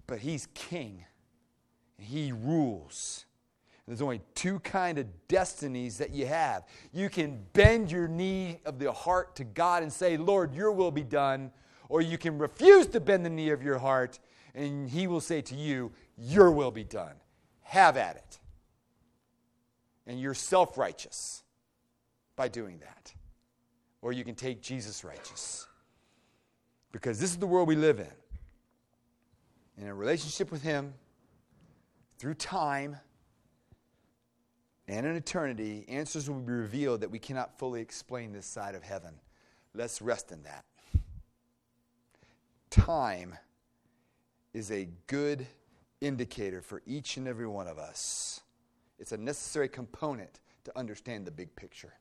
But 0.07 0.19
he's 0.19 0.49
king, 0.55 1.05
and 1.99 2.07
he 2.07 2.33
rules. 2.33 3.27
There's 3.87 4.03
only 4.03 4.23
two 4.35 4.61
kind 4.61 4.99
of 4.99 5.07
destinies 5.29 5.99
that 5.99 6.11
you 6.11 6.27
have. 6.27 6.65
You 6.93 7.11
can 7.11 7.45
bend 7.53 7.91
your 7.91 8.07
knee 8.07 8.61
of 8.65 8.79
the 8.79 8.93
heart 8.93 9.35
to 9.37 9.45
God 9.45 9.83
and 9.83 9.93
say, 9.93 10.17
"Lord, 10.17 10.55
your 10.55 10.71
will 10.71 10.93
be 10.93 11.03
done," 11.03 11.53
or 11.89 12.01
you 12.01 12.17
can 12.17 12.39
refuse 12.39 12.87
to 12.89 13.01
bend 13.01 13.27
the 13.27 13.31
knee 13.31 13.51
of 13.51 13.63
your 13.63 13.79
heart 13.79 14.19
and 14.55 14.89
he 14.89 15.07
will 15.07 15.21
say 15.21 15.43
to 15.43 15.55
you, 15.57 15.93
"Your 16.17 16.51
will 16.51 16.71
be 16.71 16.85
done." 16.85 17.21
Have 17.63 17.97
at 17.97 18.17
it. 18.17 18.39
And 20.07 20.21
you're 20.21 20.35
self-righteous 20.35 21.43
by 22.37 22.49
doing 22.49 22.79
that. 22.81 23.15
Or 24.01 24.13
you 24.13 24.25
can 24.25 24.35
take 24.35 24.61
Jesus 24.61 25.05
righteous. 25.05 25.67
Because 26.93 27.19
this 27.19 27.31
is 27.31 27.39
the 27.39 27.47
world 27.47 27.69
we 27.69 27.77
live 27.77 27.99
in. 27.99 28.13
In 29.77 29.87
a 29.87 29.95
relationship 29.95 30.51
with 30.51 30.63
him 30.63 30.95
through 32.19 32.35
time, 32.35 32.99
and 34.89 35.07
in 35.07 35.15
eternity, 35.15 35.85
answers 35.89 36.29
will 36.29 36.41
be 36.41 36.53
revealed 36.53 37.01
that 37.01 37.11
we 37.11 37.19
cannot 37.19 37.59
fully 37.59 37.81
explain 37.81 38.33
this 38.33 38.47
side 38.47 38.75
of 38.75 38.83
heaven. 38.83 39.15
Let's 39.75 40.03
rest 40.03 40.33
in 40.33 40.43
that. 40.43 40.65
Time 42.71 43.37
is 44.53 44.71
a 44.71 44.89
good 45.07 45.47
indicator 46.01 46.61
for 46.61 46.83
each 46.87 47.17
and 47.17 47.29
every 47.29 47.47
one 47.47 47.69
of 47.69 47.79
us. 47.79 48.41
It's 48.99 49.13
a 49.13 49.17
necessary 49.17 49.69
component 49.69 50.41
to 50.65 50.79
understand 50.79 51.27
the 51.27 51.31
big 51.31 51.55
picture. 51.57 51.95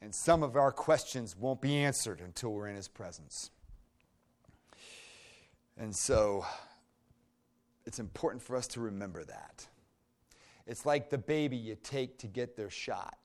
And 0.00 0.14
some 0.14 0.42
of 0.42 0.56
our 0.56 0.72
questions 0.72 1.36
won't 1.36 1.60
be 1.60 1.76
answered 1.76 2.20
until 2.20 2.50
we're 2.50 2.68
in 2.68 2.76
His 2.76 2.88
presence. 2.88 3.50
And 5.78 5.94
so 5.94 6.44
it's 7.86 7.98
important 7.98 8.42
for 8.42 8.56
us 8.56 8.66
to 8.68 8.80
remember 8.80 9.24
that. 9.24 9.66
It's 10.66 10.86
like 10.86 11.10
the 11.10 11.18
baby 11.18 11.56
you 11.56 11.76
take 11.82 12.18
to 12.18 12.26
get 12.26 12.56
their 12.56 12.70
shot. 12.70 13.16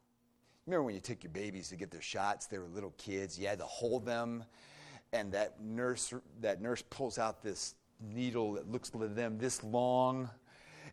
Remember 0.65 0.83
when 0.83 0.95
you 0.95 1.01
took 1.01 1.23
your 1.23 1.31
babies 1.31 1.69
to 1.69 1.75
get 1.75 1.91
their 1.91 2.01
shots? 2.01 2.47
They 2.47 2.57
were 2.57 2.67
little 2.67 2.93
kids. 2.97 3.39
You 3.39 3.47
had 3.47 3.59
to 3.59 3.65
hold 3.65 4.05
them, 4.05 4.43
and 5.13 5.31
that 5.31 5.61
nurse 5.61 6.13
that 6.41 6.61
nurse 6.61 6.83
pulls 6.89 7.17
out 7.17 7.41
this 7.41 7.75
needle 8.01 8.53
that 8.53 8.69
looks 8.69 8.89
to 8.89 9.07
them 9.07 9.37
this 9.37 9.63
long, 9.63 10.29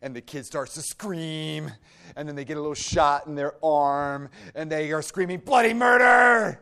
and 0.01 0.15
the 0.15 0.21
kid 0.21 0.45
starts 0.45 0.75
to 0.75 0.81
scream, 0.81 1.71
and 2.15 2.27
then 2.27 2.35
they 2.35 2.45
get 2.45 2.57
a 2.57 2.61
little 2.61 2.73
shot 2.73 3.27
in 3.27 3.35
their 3.35 3.53
arm, 3.63 4.29
and 4.53 4.71
they 4.71 4.91
are 4.93 5.01
screaming 5.01 5.39
bloody 5.39 5.73
murder. 5.73 6.61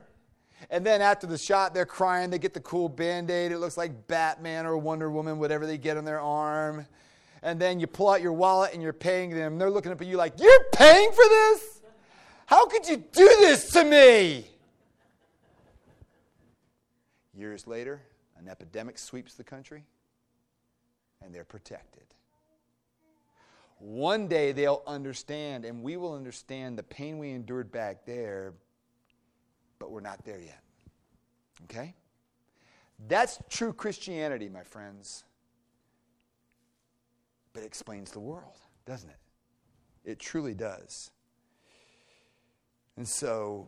And 0.69 0.85
then 0.85 1.01
after 1.01 1.27
the 1.27 1.37
shot, 1.37 1.73
they're 1.73 1.85
crying. 1.85 2.29
They 2.29 2.39
get 2.39 2.53
the 2.53 2.61
cool 2.61 2.87
band 2.87 3.29
aid. 3.29 3.51
It 3.51 3.59
looks 3.59 3.75
like 3.75 4.07
Batman 4.07 4.65
or 4.65 4.77
Wonder 4.77 5.11
Woman, 5.11 5.37
whatever 5.37 5.67
they 5.67 5.77
get 5.77 5.97
on 5.97 6.05
their 6.05 6.21
arm 6.21 6.87
and 7.43 7.59
then 7.59 7.79
you 7.79 7.85
pull 7.85 8.09
out 8.09 8.21
your 8.21 8.33
wallet 8.33 8.73
and 8.73 8.81
you're 8.81 8.93
paying 8.93 9.29
them. 9.29 9.53
And 9.53 9.61
They're 9.61 9.69
looking 9.69 9.91
up 9.91 10.01
at 10.01 10.07
you 10.07 10.17
like, 10.17 10.39
You're 10.39 10.63
paying 10.73 11.11
for 11.11 11.23
this? 11.23 11.81
How 12.45 12.65
could 12.65 12.87
you 12.87 12.97
do 12.97 13.27
this 13.39 13.71
to 13.71 13.83
me? 13.83 14.47
Years 17.35 17.67
later, 17.67 18.01
an 18.37 18.47
epidemic 18.47 18.97
sweeps 18.97 19.35
the 19.35 19.43
country 19.43 19.83
and 21.21 21.33
they're 21.33 21.43
protected. 21.43 22.03
One 23.79 24.27
day 24.27 24.53
they'll 24.53 24.83
understand, 24.87 25.65
and 25.65 25.83
we 25.83 25.97
will 25.97 26.13
understand 26.13 26.77
the 26.77 26.83
pain 26.83 27.17
we 27.17 27.31
endured 27.31 27.69
back 27.71 28.05
there, 28.05 28.53
but 29.77 29.91
we're 29.91 29.99
not 29.99 30.23
there 30.23 30.39
yet. 30.39 30.61
Okay? 31.65 31.93
That's 33.07 33.39
true 33.49 33.73
Christianity, 33.73 34.47
my 34.47 34.63
friends 34.63 35.25
but 37.53 37.63
it 37.63 37.65
explains 37.65 38.11
the 38.11 38.19
world, 38.19 38.57
doesn't 38.85 39.09
it? 39.09 39.19
It 40.03 40.19
truly 40.19 40.53
does. 40.53 41.11
And 42.97 43.07
so 43.07 43.67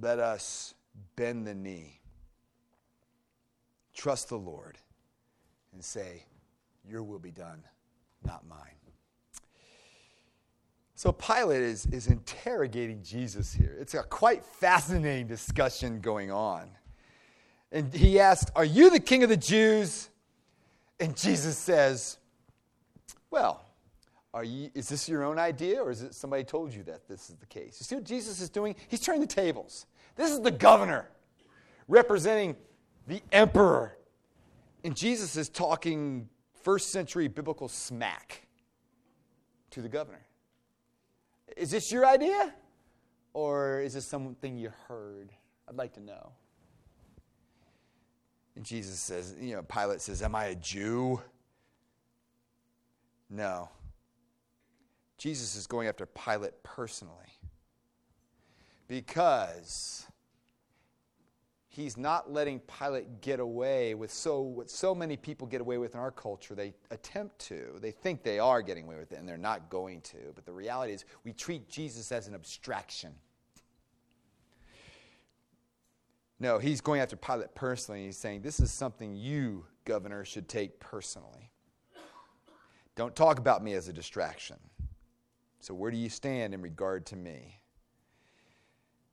let 0.00 0.18
us 0.18 0.74
bend 1.16 1.46
the 1.46 1.54
knee, 1.54 2.00
trust 3.94 4.28
the 4.28 4.38
Lord, 4.38 4.78
and 5.72 5.84
say, 5.84 6.24
Your 6.88 7.02
will 7.02 7.18
be 7.18 7.30
done, 7.30 7.62
not 8.24 8.46
mine. 8.48 8.74
So 10.96 11.12
Pilate 11.12 11.60
is, 11.60 11.86
is 11.86 12.06
interrogating 12.06 13.02
Jesus 13.02 13.52
here. 13.52 13.76
It's 13.78 13.94
a 13.94 14.02
quite 14.04 14.44
fascinating 14.44 15.26
discussion 15.26 16.00
going 16.00 16.30
on. 16.30 16.70
And 17.72 17.92
he 17.92 18.20
asked, 18.20 18.50
Are 18.54 18.64
you 18.64 18.90
the 18.90 19.00
king 19.00 19.22
of 19.22 19.28
the 19.28 19.36
Jews? 19.36 20.08
And 21.00 21.16
Jesus 21.16 21.58
says, 21.58 22.18
Well, 23.34 23.64
you, 24.44 24.70
is 24.74 24.88
this 24.88 25.08
your 25.08 25.24
own 25.24 25.40
idea 25.40 25.82
or 25.82 25.90
is 25.90 26.02
it 26.02 26.14
somebody 26.14 26.44
told 26.44 26.72
you 26.72 26.84
that 26.84 27.08
this 27.08 27.30
is 27.30 27.34
the 27.34 27.46
case? 27.46 27.78
You 27.80 27.84
see 27.84 27.96
what 27.96 28.04
Jesus 28.04 28.40
is 28.40 28.48
doing? 28.48 28.76
He's 28.86 29.00
turning 29.00 29.22
the 29.22 29.26
tables. 29.26 29.86
This 30.14 30.30
is 30.30 30.40
the 30.40 30.52
governor 30.52 31.08
representing 31.88 32.54
the 33.08 33.20
emperor. 33.32 33.96
And 34.84 34.94
Jesus 34.94 35.36
is 35.36 35.48
talking 35.48 36.28
first 36.62 36.92
century 36.92 37.26
biblical 37.26 37.66
smack 37.66 38.46
to 39.70 39.82
the 39.82 39.88
governor. 39.88 40.24
Is 41.56 41.72
this 41.72 41.90
your 41.90 42.06
idea? 42.06 42.54
Or 43.32 43.80
is 43.80 43.94
this 43.94 44.06
something 44.06 44.56
you 44.56 44.70
heard? 44.86 45.32
I'd 45.68 45.74
like 45.74 45.92
to 45.94 46.00
know. 46.00 46.30
And 48.54 48.64
Jesus 48.64 49.00
says, 49.00 49.34
you 49.40 49.56
know, 49.56 49.62
Pilate 49.62 50.00
says, 50.00 50.22
Am 50.22 50.36
I 50.36 50.44
a 50.44 50.54
Jew? 50.54 51.20
No. 53.30 53.70
Jesus 55.18 55.56
is 55.56 55.66
going 55.66 55.88
after 55.88 56.06
Pilate 56.06 56.62
personally 56.62 57.38
because 58.88 60.06
he's 61.68 61.96
not 61.96 62.32
letting 62.32 62.60
Pilate 62.60 63.20
get 63.20 63.40
away 63.40 63.94
with 63.94 64.10
so 64.10 64.40
what 64.40 64.70
so 64.70 64.94
many 64.94 65.16
people 65.16 65.46
get 65.46 65.60
away 65.60 65.78
with 65.78 65.94
in 65.94 66.00
our 66.00 66.10
culture. 66.10 66.54
They 66.54 66.74
attempt 66.90 67.38
to. 67.46 67.78
They 67.80 67.90
think 67.90 68.22
they 68.22 68.38
are 68.38 68.62
getting 68.62 68.84
away 68.84 68.96
with 68.96 69.12
it 69.12 69.18
and 69.18 69.28
they're 69.28 69.36
not 69.36 69.70
going 69.70 70.00
to. 70.02 70.18
But 70.34 70.46
the 70.46 70.52
reality 70.52 70.92
is 70.92 71.04
we 71.24 71.32
treat 71.32 71.68
Jesus 71.68 72.12
as 72.12 72.28
an 72.28 72.34
abstraction. 72.34 73.14
No, 76.40 76.58
he's 76.58 76.80
going 76.80 77.00
after 77.00 77.16
Pilate 77.16 77.54
personally. 77.54 78.04
He's 78.04 78.18
saying, 78.18 78.42
This 78.42 78.60
is 78.60 78.70
something 78.70 79.14
you, 79.14 79.64
governor, 79.84 80.24
should 80.24 80.48
take 80.48 80.80
personally. 80.80 81.50
Don't 82.96 83.14
talk 83.16 83.38
about 83.38 83.62
me 83.62 83.74
as 83.74 83.88
a 83.88 83.92
distraction. 83.92 84.56
So, 85.60 85.74
where 85.74 85.90
do 85.90 85.96
you 85.96 86.08
stand 86.08 86.54
in 86.54 86.62
regard 86.62 87.06
to 87.06 87.16
me? 87.16 87.58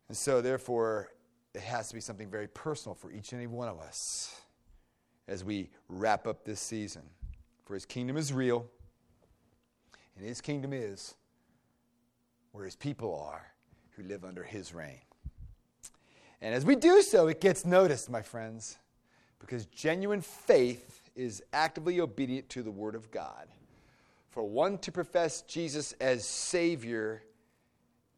And 0.08 0.18
so, 0.18 0.42
therefore, 0.42 1.14
it 1.54 1.62
has 1.62 1.88
to 1.90 1.96
be 1.96 2.02
something 2.02 2.30
very 2.30 2.48
personal 2.48 2.94
for 2.94 3.12
each 3.12 3.32
and 3.32 3.42
every 3.42 3.56
one 3.56 3.68
of 3.68 3.80
us 3.80 4.42
as 5.28 5.44
we 5.44 5.70
wrap 5.88 6.28
up 6.28 6.44
this 6.44 6.60
season. 6.60 7.04
For 7.66 7.74
his 7.74 7.86
kingdom 7.86 8.18
is 8.18 8.34
real, 8.34 8.66
and 10.18 10.26
his 10.26 10.42
kingdom 10.42 10.74
is 10.74 11.16
where 12.52 12.66
his 12.66 12.76
people 12.76 13.16
are 13.16 13.54
who 13.96 14.04
live 14.04 14.26
under 14.26 14.44
his 14.44 14.74
reign. 14.74 15.00
And 16.42 16.54
as 16.54 16.66
we 16.66 16.76
do 16.76 17.02
so, 17.02 17.28
it 17.28 17.40
gets 17.40 17.66
noticed, 17.66 18.10
my 18.10 18.22
friends, 18.22 18.78
because 19.40 19.68
genuine 19.68 20.22
faith 20.22 21.10
is 21.16 21.44
actively 21.54 22.00
obedient 22.00 22.50
to 22.50 22.64
the 22.64 22.72
Word 22.72 22.96
of 22.96 23.12
God. 23.12 23.48
For 24.32 24.44
one 24.44 24.78
to 24.80 24.92
profess 24.92 25.42
Jesus 25.42 25.94
as 26.00 26.26
Savior 26.26 27.24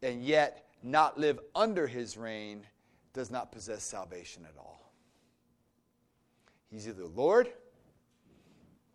and 0.00 0.22
yet 0.22 0.66
not 0.82 1.18
live 1.18 1.40
under 1.54 1.86
His 1.86 2.16
reign 2.16 2.62
does 3.12 3.30
not 3.30 3.50
possess 3.50 3.82
salvation 3.82 4.44
at 4.44 4.56
all. 4.56 4.92
He's 6.70 6.88
either 6.88 7.06
Lord 7.06 7.48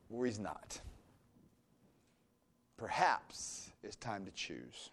or 0.10 0.26
He's 0.26 0.40
not. 0.40 0.80
Perhaps 2.78 3.72
it's 3.84 3.98
time 3.98 4.26
to 4.26 4.32
choose. 4.32 4.92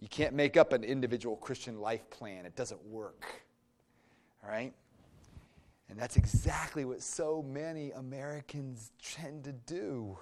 You 0.00 0.08
can't 0.08 0.34
make 0.34 0.56
up 0.56 0.72
an 0.72 0.82
individual 0.82 1.36
Christian 1.36 1.80
life 1.80 2.10
plan, 2.10 2.44
it 2.44 2.56
doesn't 2.56 2.84
work. 2.86 3.24
All 4.42 4.50
right? 4.50 4.72
And 5.88 5.98
that's 5.98 6.16
exactly 6.16 6.84
what 6.84 7.02
so 7.02 7.44
many 7.46 7.92
Americans 7.92 8.90
tend 9.00 9.44
to 9.44 9.52
do. 9.52 10.18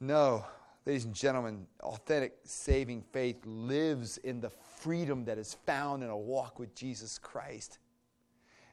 No, 0.00 0.44
ladies 0.84 1.06
and 1.06 1.14
gentlemen, 1.14 1.66
authentic 1.80 2.34
saving 2.44 3.02
faith 3.12 3.40
lives 3.46 4.18
in 4.18 4.40
the 4.40 4.50
freedom 4.50 5.24
that 5.24 5.38
is 5.38 5.54
found 5.64 6.02
in 6.02 6.10
a 6.10 6.16
walk 6.16 6.58
with 6.58 6.74
Jesus 6.74 7.18
Christ. 7.18 7.78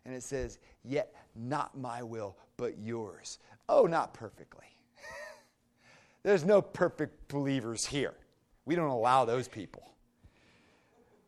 And 0.06 0.13
it 0.13 0.24
says, 0.24 0.60
Yet 0.84 1.15
not 1.34 1.78
my 1.78 2.04
will, 2.04 2.38
but 2.58 2.78
yours. 2.78 3.39
Oh, 3.69 3.86
not 3.86 4.13
perfectly. 4.13 4.65
There's 6.24 6.43
no 6.43 6.62
perfect 6.62 7.30
believers 7.30 7.86
here. 7.86 8.15
We 8.65 8.76
don't 8.76 8.89
allow 8.89 9.24
those 9.24 9.48
people. 9.48 9.89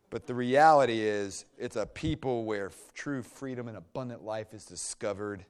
But 0.10 0.28
the 0.28 0.36
reality 0.36 1.02
is, 1.02 1.46
it's 1.58 1.78
a 1.78 1.86
people 1.86 2.44
where 2.46 2.68
f- 2.68 2.94
true 2.94 3.22
freedom 3.22 3.68
and 3.68 3.78
abundant 3.78 4.24
life 4.24 4.54
is 4.54 4.66
discovered 4.66 5.46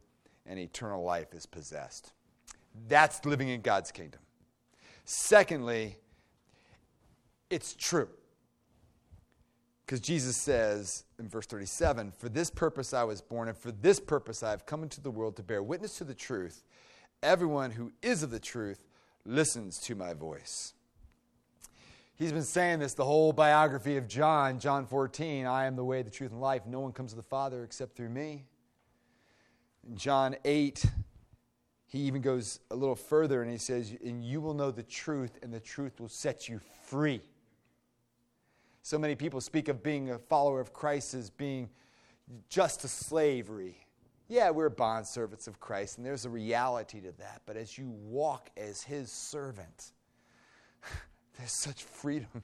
and 0.46 0.60
eternal 0.60 1.04
life 1.04 1.34
is 1.34 1.46
possessed. 1.46 2.14
That's 2.88 3.26
living 3.26 3.50
in 3.50 3.62
God's 3.62 3.92
kingdom. 3.92 4.22
Secondly, 5.06 5.98
it's 7.50 7.76
true. 7.76 8.10
Because 9.86 10.00
Jesus 10.00 10.36
says 10.36 11.04
in 11.20 11.30
verse 11.30 11.46
37 11.46 12.12
For 12.18 12.28
this 12.28 12.50
purpose 12.50 12.94
I 12.94 13.04
was 13.04 13.22
born, 13.22 13.48
and 13.48 13.58
for 13.58 13.72
this 13.72 14.00
purpose 14.00 14.42
I 14.42 14.50
have 14.50 14.66
come 14.66 14.82
into 14.82 15.00
the 15.00 15.12
world 15.12 15.36
to 15.38 15.44
bear 15.44 15.62
witness 15.62 15.98
to 16.00 16.04
the 16.04 16.16
truth. 16.16 16.64
Everyone 17.22 17.72
who 17.72 17.92
is 18.02 18.24
of 18.24 18.32
the 18.32 18.40
truth 18.40 18.84
listens 19.26 19.80
to 19.80 19.96
my 19.96 20.14
voice. 20.14 20.74
He's 22.16 22.32
been 22.32 22.44
saying 22.44 22.80
this 22.80 22.94
the 22.94 23.06
whole 23.06 23.32
biography 23.32 23.98
of 23.98 24.08
John, 24.08 24.60
John 24.60 24.88
14. 24.88 25.46
I 25.46 25.66
am 25.66 25.76
the 25.76 25.84
way, 25.84 26.02
the 26.02 26.10
truth, 26.10 26.32
and 26.32 26.42
life. 26.42 26.66
No 26.66 26.80
one 26.80 26.94
comes 26.94 27.12
to 27.12 27.18
the 27.18 27.24
Father 27.24 27.64
except 27.64 27.96
through 27.96 28.10
me. 28.10 28.46
John 29.94 30.36
8, 30.46 30.86
he 31.96 32.04
even 32.04 32.22
goes 32.22 32.60
a 32.72 32.76
little 32.76 32.96
further 32.96 33.42
and 33.42 33.50
he 33.50 33.58
says, 33.58 33.96
And 34.04 34.24
you 34.24 34.42
will 34.42 34.54
know 34.54 34.70
the 34.70 34.84
truth, 34.84 35.40
and 35.42 35.54
the 35.54 35.60
truth 35.60 36.00
will 36.00 36.10
set 36.10 36.50
you 36.50 36.60
free. 36.86 37.22
So 38.82 39.00
many 39.00 39.16
people 39.16 39.40
speak 39.42 39.68
of 39.68 39.82
being 39.82 40.12
a 40.12 40.20
follower 40.20 40.60
of 40.60 40.74
Christ 40.74 41.14
as 41.14 41.30
being 41.30 41.70
just 42.50 42.84
a 42.84 42.88
slavery. 42.88 43.78
Yeah, 44.28 44.50
we're 44.50 44.70
bond 44.70 45.08
servants 45.08 45.48
of 45.48 45.60
Christ, 45.60 45.98
and 45.98 46.06
there's 46.06 46.26
a 46.26 46.30
reality 46.30 47.00
to 47.00 47.12
that. 47.14 47.44
But 47.46 47.58
as 47.58 47.78
you 47.78 47.90
walk 47.90 48.50
as 48.58 48.84
his 48.84 49.12
servant, 49.12 49.92
there's 51.38 51.52
such 51.52 51.84
freedom 51.84 52.44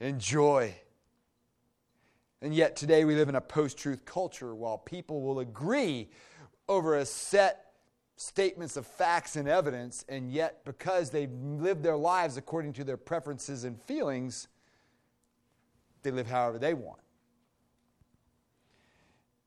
and 0.00 0.18
joy. 0.18 0.74
And 2.40 2.54
yet, 2.54 2.76
today 2.76 3.04
we 3.04 3.16
live 3.16 3.28
in 3.28 3.34
a 3.34 3.40
post 3.40 3.76
truth 3.76 4.04
culture 4.04 4.54
while 4.54 4.78
people 4.78 5.20
will 5.20 5.40
agree 5.40 6.08
over 6.68 6.96
a 6.96 7.04
set 7.04 7.67
statements 8.18 8.76
of 8.76 8.84
facts 8.84 9.36
and 9.36 9.48
evidence, 9.48 10.04
and 10.08 10.32
yet, 10.32 10.64
because 10.64 11.10
they 11.10 11.28
live 11.28 11.82
their 11.82 11.96
lives 11.96 12.36
according 12.36 12.72
to 12.74 12.84
their 12.84 12.96
preferences 12.96 13.62
and 13.62 13.80
feelings, 13.82 14.48
they 16.02 16.10
live 16.10 16.26
however 16.28 16.58
they 16.58 16.74
want. 16.74 17.00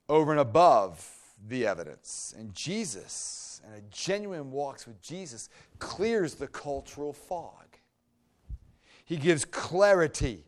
Over 0.08 0.32
and 0.32 0.40
above 0.40 1.06
the 1.48 1.68
evidence. 1.68 2.34
And 2.38 2.54
Jesus, 2.54 3.62
and 3.66 3.76
a 3.76 3.82
genuine 3.92 4.52
walks 4.52 4.88
with 4.88 5.02
Jesus, 5.02 5.50
clears 5.80 6.36
the 6.36 6.48
cultural 6.48 7.12
fog. 7.12 7.78
He 9.04 9.18
gives 9.18 9.44
clarity 9.44 10.46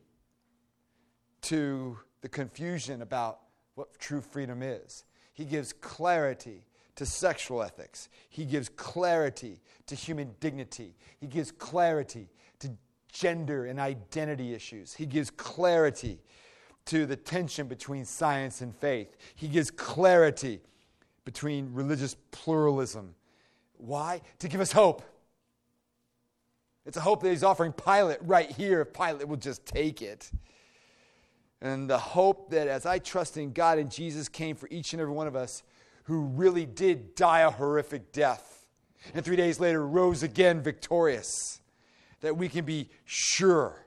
to 1.42 1.98
the 2.22 2.30
confusion 2.30 3.02
about 3.02 3.40
what 3.76 4.00
true 4.00 4.22
freedom 4.22 4.62
is. 4.64 5.04
He 5.34 5.44
gives 5.44 5.74
clarity 5.74 6.64
to 6.96 7.06
sexual 7.06 7.64
ethics. 7.64 8.10
He 8.30 8.46
gives 8.46 8.70
clarity 8.70 9.62
to 9.88 9.96
human 9.96 10.36
dignity. 10.40 10.96
He 11.20 11.28
gives 11.28 11.52
clarity 11.52 12.30
to 12.60 12.72
gender 13.12 13.66
and 13.66 13.80
identity 13.80 14.54
issues. 14.54 14.94
He 14.94 15.06
gives 15.06 15.30
clarity 15.30 16.20
to 16.86 17.06
the 17.06 17.16
tension 17.16 17.68
between 17.68 18.06
science 18.06 18.62
and 18.62 18.76
faith. 18.76 19.16
He 19.36 19.48
gives 19.48 19.72
clarity 19.72 20.62
between 21.26 21.74
religious 21.74 22.16
pluralism. 22.32 23.16
Why? 23.78 24.22
To 24.40 24.48
give 24.48 24.62
us 24.62 24.72
hope. 24.72 25.02
It's 26.86 26.98
a 26.98 27.02
hope 27.02 27.22
that 27.24 27.30
he's 27.30 27.44
offering 27.44 27.72
Pilate 27.72 28.20
right 28.22 28.50
here 28.52 28.82
if 28.82 28.94
Pilate 28.94 29.28
will 29.28 29.38
just 29.38 29.66
take 29.66 30.02
it. 30.02 30.30
And 31.62 31.90
the 31.90 31.98
hope 31.98 32.50
that 32.50 32.68
as 32.68 32.86
I 32.86 33.00
trust 33.00 33.38
in 33.38 33.54
God 33.54 33.78
and 33.78 33.90
Jesus 33.90 34.28
came 34.28 34.58
for 34.58 34.68
each 34.70 34.92
and 34.92 35.02
every 35.02 35.14
one 35.14 35.28
of 35.28 35.36
us 35.36 35.64
who 36.04 36.22
really 36.22 36.66
did 36.66 37.16
die 37.16 37.42
a 37.42 37.50
horrific 37.50 38.12
death 38.12 38.54
and 39.14 39.24
three 39.26 39.36
days 39.36 39.60
later 39.60 39.86
rose 39.86 40.24
again 40.24 40.62
victorious, 40.62 41.62
that 42.22 42.38
we 42.38 42.48
can 42.48 42.66
be 42.66 42.90
sure 43.06 43.86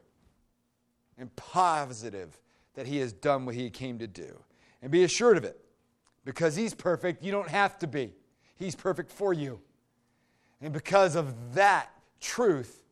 and 1.18 1.34
positive 1.36 2.38
that 2.74 2.86
he 2.86 2.98
has 2.98 3.12
done 3.12 3.46
what 3.46 3.54
he 3.54 3.70
came 3.70 3.98
to 3.98 4.06
do. 4.06 4.42
And 4.82 4.90
be 4.90 5.04
assured 5.04 5.38
of 5.38 5.44
it. 5.44 5.58
Because 6.24 6.56
he's 6.56 6.74
perfect, 6.74 7.24
you 7.24 7.32
don't 7.32 7.48
have 7.48 7.78
to 7.78 7.86
be. 7.86 8.12
He's 8.56 8.74
perfect 8.74 9.10
for 9.10 9.32
you. 9.32 9.60
And 10.60 10.72
because 10.72 11.16
of 11.16 11.54
that 11.54 11.90
truth, 12.20 12.82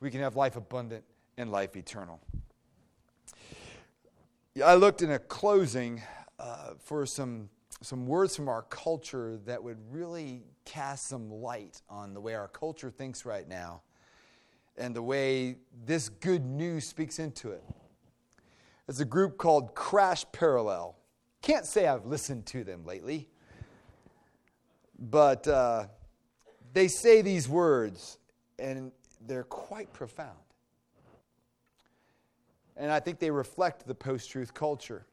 we 0.00 0.10
can 0.10 0.20
have 0.20 0.36
life 0.36 0.56
abundant 0.56 1.04
and 1.36 1.50
life 1.50 1.76
eternal. 1.76 2.20
I 4.64 4.74
looked 4.74 5.02
in 5.02 5.10
a 5.10 5.18
closing 5.18 6.00
uh, 6.38 6.74
for 6.78 7.06
some, 7.06 7.48
some 7.82 8.06
words 8.06 8.34
from 8.36 8.48
our 8.48 8.62
culture 8.62 9.38
that 9.46 9.62
would 9.62 9.78
really 9.90 10.42
cast 10.64 11.08
some 11.08 11.30
light 11.30 11.82
on 11.88 12.14
the 12.14 12.20
way 12.20 12.34
our 12.34 12.48
culture 12.48 12.90
thinks 12.90 13.24
right 13.24 13.48
now 13.48 13.82
and 14.76 14.94
the 14.94 15.02
way 15.02 15.56
this 15.84 16.08
good 16.08 16.44
news 16.44 16.86
speaks 16.86 17.18
into 17.18 17.50
it. 17.50 17.62
It's 18.88 19.00
a 19.00 19.04
group 19.04 19.38
called 19.38 19.74
Crash 19.74 20.24
Parallel. 20.32 20.96
Can't 21.42 21.66
say 21.66 21.86
I've 21.86 22.06
listened 22.06 22.46
to 22.46 22.64
them 22.64 22.84
lately, 22.84 23.28
but 24.98 25.46
uh, 25.46 25.86
they 26.72 26.88
say 26.88 27.22
these 27.22 27.48
words, 27.48 28.18
and 28.58 28.92
they're 29.26 29.44
quite 29.44 29.92
profound. 29.92 30.38
And 32.76 32.90
I 32.90 32.98
think 32.98 33.20
they 33.20 33.30
reflect 33.30 33.86
the 33.86 33.94
post 33.94 34.30
truth 34.30 34.52
culture. 34.52 35.06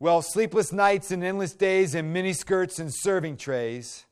Well, 0.00 0.22
sleepless 0.22 0.72
nights 0.72 1.10
and 1.10 1.24
endless 1.24 1.54
days 1.54 1.96
and 1.96 2.14
miniskirts 2.14 2.78
and 2.78 2.94
serving 2.94 3.36
trays, 3.36 4.04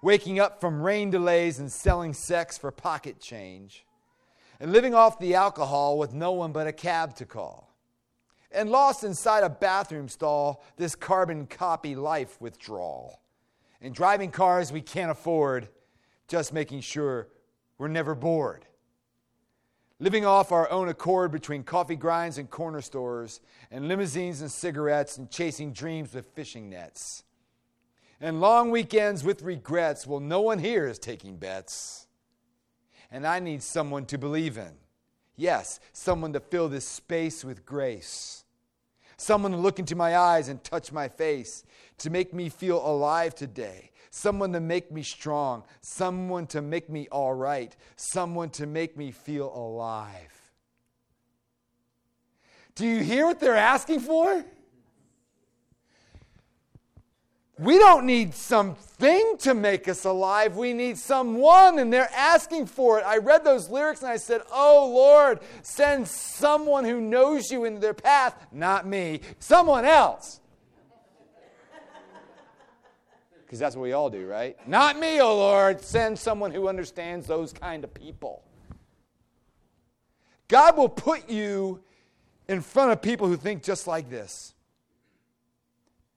waking 0.00 0.40
up 0.40 0.62
from 0.62 0.80
rain 0.80 1.10
delays 1.10 1.58
and 1.58 1.70
selling 1.70 2.14
sex 2.14 2.56
for 2.56 2.70
pocket 2.70 3.20
change, 3.20 3.84
and 4.58 4.72
living 4.72 4.94
off 4.94 5.18
the 5.18 5.34
alcohol 5.34 5.98
with 5.98 6.14
no 6.14 6.32
one 6.32 6.52
but 6.52 6.66
a 6.66 6.72
cab 6.72 7.16
to 7.16 7.26
call, 7.26 7.76
and 8.50 8.70
lost 8.70 9.04
inside 9.04 9.44
a 9.44 9.50
bathroom 9.50 10.08
stall, 10.08 10.64
this 10.78 10.94
carbon 10.94 11.46
copy 11.46 11.94
life 11.94 12.40
withdrawal, 12.40 13.20
and 13.82 13.94
driving 13.94 14.30
cars 14.30 14.72
we 14.72 14.80
can't 14.80 15.10
afford, 15.10 15.68
just 16.28 16.54
making 16.54 16.80
sure 16.80 17.28
we're 17.76 17.88
never 17.88 18.14
bored 18.14 18.64
living 20.00 20.24
off 20.24 20.50
our 20.50 20.68
own 20.70 20.88
accord 20.88 21.30
between 21.30 21.62
coffee 21.62 21.94
grinds 21.94 22.38
and 22.38 22.50
corner 22.50 22.80
stores, 22.80 23.40
and 23.70 23.86
limousines 23.86 24.40
and 24.40 24.50
cigarettes, 24.50 25.18
and 25.18 25.30
chasing 25.30 25.72
dreams 25.72 26.14
with 26.14 26.26
fishing 26.34 26.70
nets. 26.70 27.22
And 28.20 28.40
long 28.40 28.70
weekends 28.70 29.22
with 29.22 29.42
regrets. 29.42 30.06
Well, 30.06 30.20
no 30.20 30.40
one 30.40 30.58
here 30.58 30.86
is 30.86 30.98
taking 30.98 31.36
bets. 31.36 32.06
And 33.10 33.26
I 33.26 33.40
need 33.40 33.62
someone 33.62 34.06
to 34.06 34.18
believe 34.18 34.58
in. 34.58 34.72
Yes, 35.36 35.80
someone 35.92 36.32
to 36.32 36.40
fill 36.40 36.68
this 36.68 36.86
space 36.86 37.44
with 37.44 37.64
grace. 37.64 38.44
Someone 39.16 39.52
to 39.52 39.58
look 39.58 39.78
into 39.78 39.96
my 39.96 40.16
eyes 40.16 40.48
and 40.48 40.62
touch 40.64 40.92
my 40.92 41.08
face, 41.08 41.64
to 41.98 42.10
make 42.10 42.32
me 42.32 42.48
feel 42.48 42.84
alive 42.86 43.34
today 43.34 43.90
someone 44.10 44.52
to 44.52 44.60
make 44.60 44.90
me 44.90 45.02
strong, 45.02 45.64
someone 45.80 46.46
to 46.48 46.60
make 46.60 46.90
me 46.90 47.08
all 47.10 47.32
right, 47.32 47.74
someone 47.96 48.50
to 48.50 48.66
make 48.66 48.96
me 48.96 49.10
feel 49.10 49.52
alive. 49.54 50.52
Do 52.74 52.86
you 52.86 53.00
hear 53.00 53.26
what 53.26 53.40
they're 53.40 53.56
asking 53.56 54.00
for? 54.00 54.44
We 57.60 57.78
don't 57.78 58.06
need 58.06 58.34
something 58.34 59.36
to 59.40 59.52
make 59.52 59.86
us 59.86 60.06
alive. 60.06 60.56
We 60.56 60.72
need 60.72 60.96
someone, 60.96 61.78
and 61.78 61.92
they're 61.92 62.10
asking 62.16 62.66
for 62.66 62.98
it. 62.98 63.02
I 63.02 63.18
read 63.18 63.44
those 63.44 63.68
lyrics 63.68 64.00
and 64.00 64.10
I 64.10 64.16
said, 64.16 64.40
Oh 64.50 64.90
Lord, 64.94 65.40
send 65.60 66.08
someone 66.08 66.86
who 66.86 67.02
knows 67.02 67.50
you 67.50 67.66
into 67.66 67.78
their 67.78 67.92
path, 67.92 68.34
not 68.50 68.86
me, 68.86 69.20
someone 69.40 69.84
else. 69.84 70.39
Because 73.50 73.58
that's 73.58 73.74
what 73.74 73.82
we 73.82 73.90
all 73.94 74.10
do, 74.10 74.28
right? 74.28 74.56
Not 74.68 74.96
me, 74.96 75.20
oh 75.20 75.36
Lord. 75.36 75.80
Send 75.80 76.16
someone 76.16 76.52
who 76.52 76.68
understands 76.68 77.26
those 77.26 77.52
kind 77.52 77.82
of 77.82 77.92
people. 77.92 78.44
God 80.46 80.76
will 80.76 80.88
put 80.88 81.28
you 81.28 81.82
in 82.46 82.60
front 82.60 82.92
of 82.92 83.02
people 83.02 83.26
who 83.26 83.36
think 83.36 83.64
just 83.64 83.88
like 83.88 84.08
this. 84.08 84.54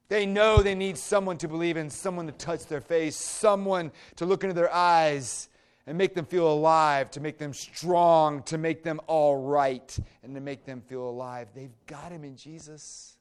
They 0.09 0.27
know 0.27 0.61
they 0.61 0.75
need 0.75 0.95
someone 0.95 1.39
to 1.39 1.47
believe 1.47 1.75
in, 1.75 1.89
someone 1.89 2.27
to 2.27 2.33
touch 2.33 2.67
their 2.67 2.81
face, 2.81 3.15
someone 3.15 3.91
to 4.17 4.27
look 4.27 4.43
into 4.43 4.53
their 4.53 4.71
eyes 4.71 5.49
and 5.87 5.97
make 5.97 6.13
them 6.13 6.25
feel 6.25 6.47
alive, 6.47 7.09
to 7.09 7.19
make 7.19 7.39
them 7.39 7.51
strong, 7.51 8.43
to 8.43 8.59
make 8.59 8.83
them 8.83 9.01
all 9.07 9.37
right, 9.37 9.97
and 10.21 10.35
to 10.35 10.39
make 10.39 10.65
them 10.65 10.81
feel 10.81 11.09
alive. 11.09 11.47
They've 11.55 11.73
got 11.87 12.11
him 12.11 12.23
in 12.23 12.35
Jesus, 12.35 13.17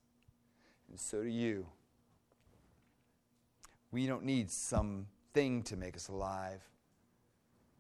and 0.91 1.01
so 1.01 1.23
do 1.23 1.31
you. 1.31 1.67
We 3.93 4.07
don't 4.07 4.25
need 4.25 4.51
something 4.51 5.63
to 5.63 5.77
make 5.77 5.95
us 5.97 6.09
alive. 6.09 6.61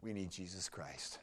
We 0.02 0.12
need 0.12 0.30
Jesus 0.30 0.68
Christ. 0.68 1.18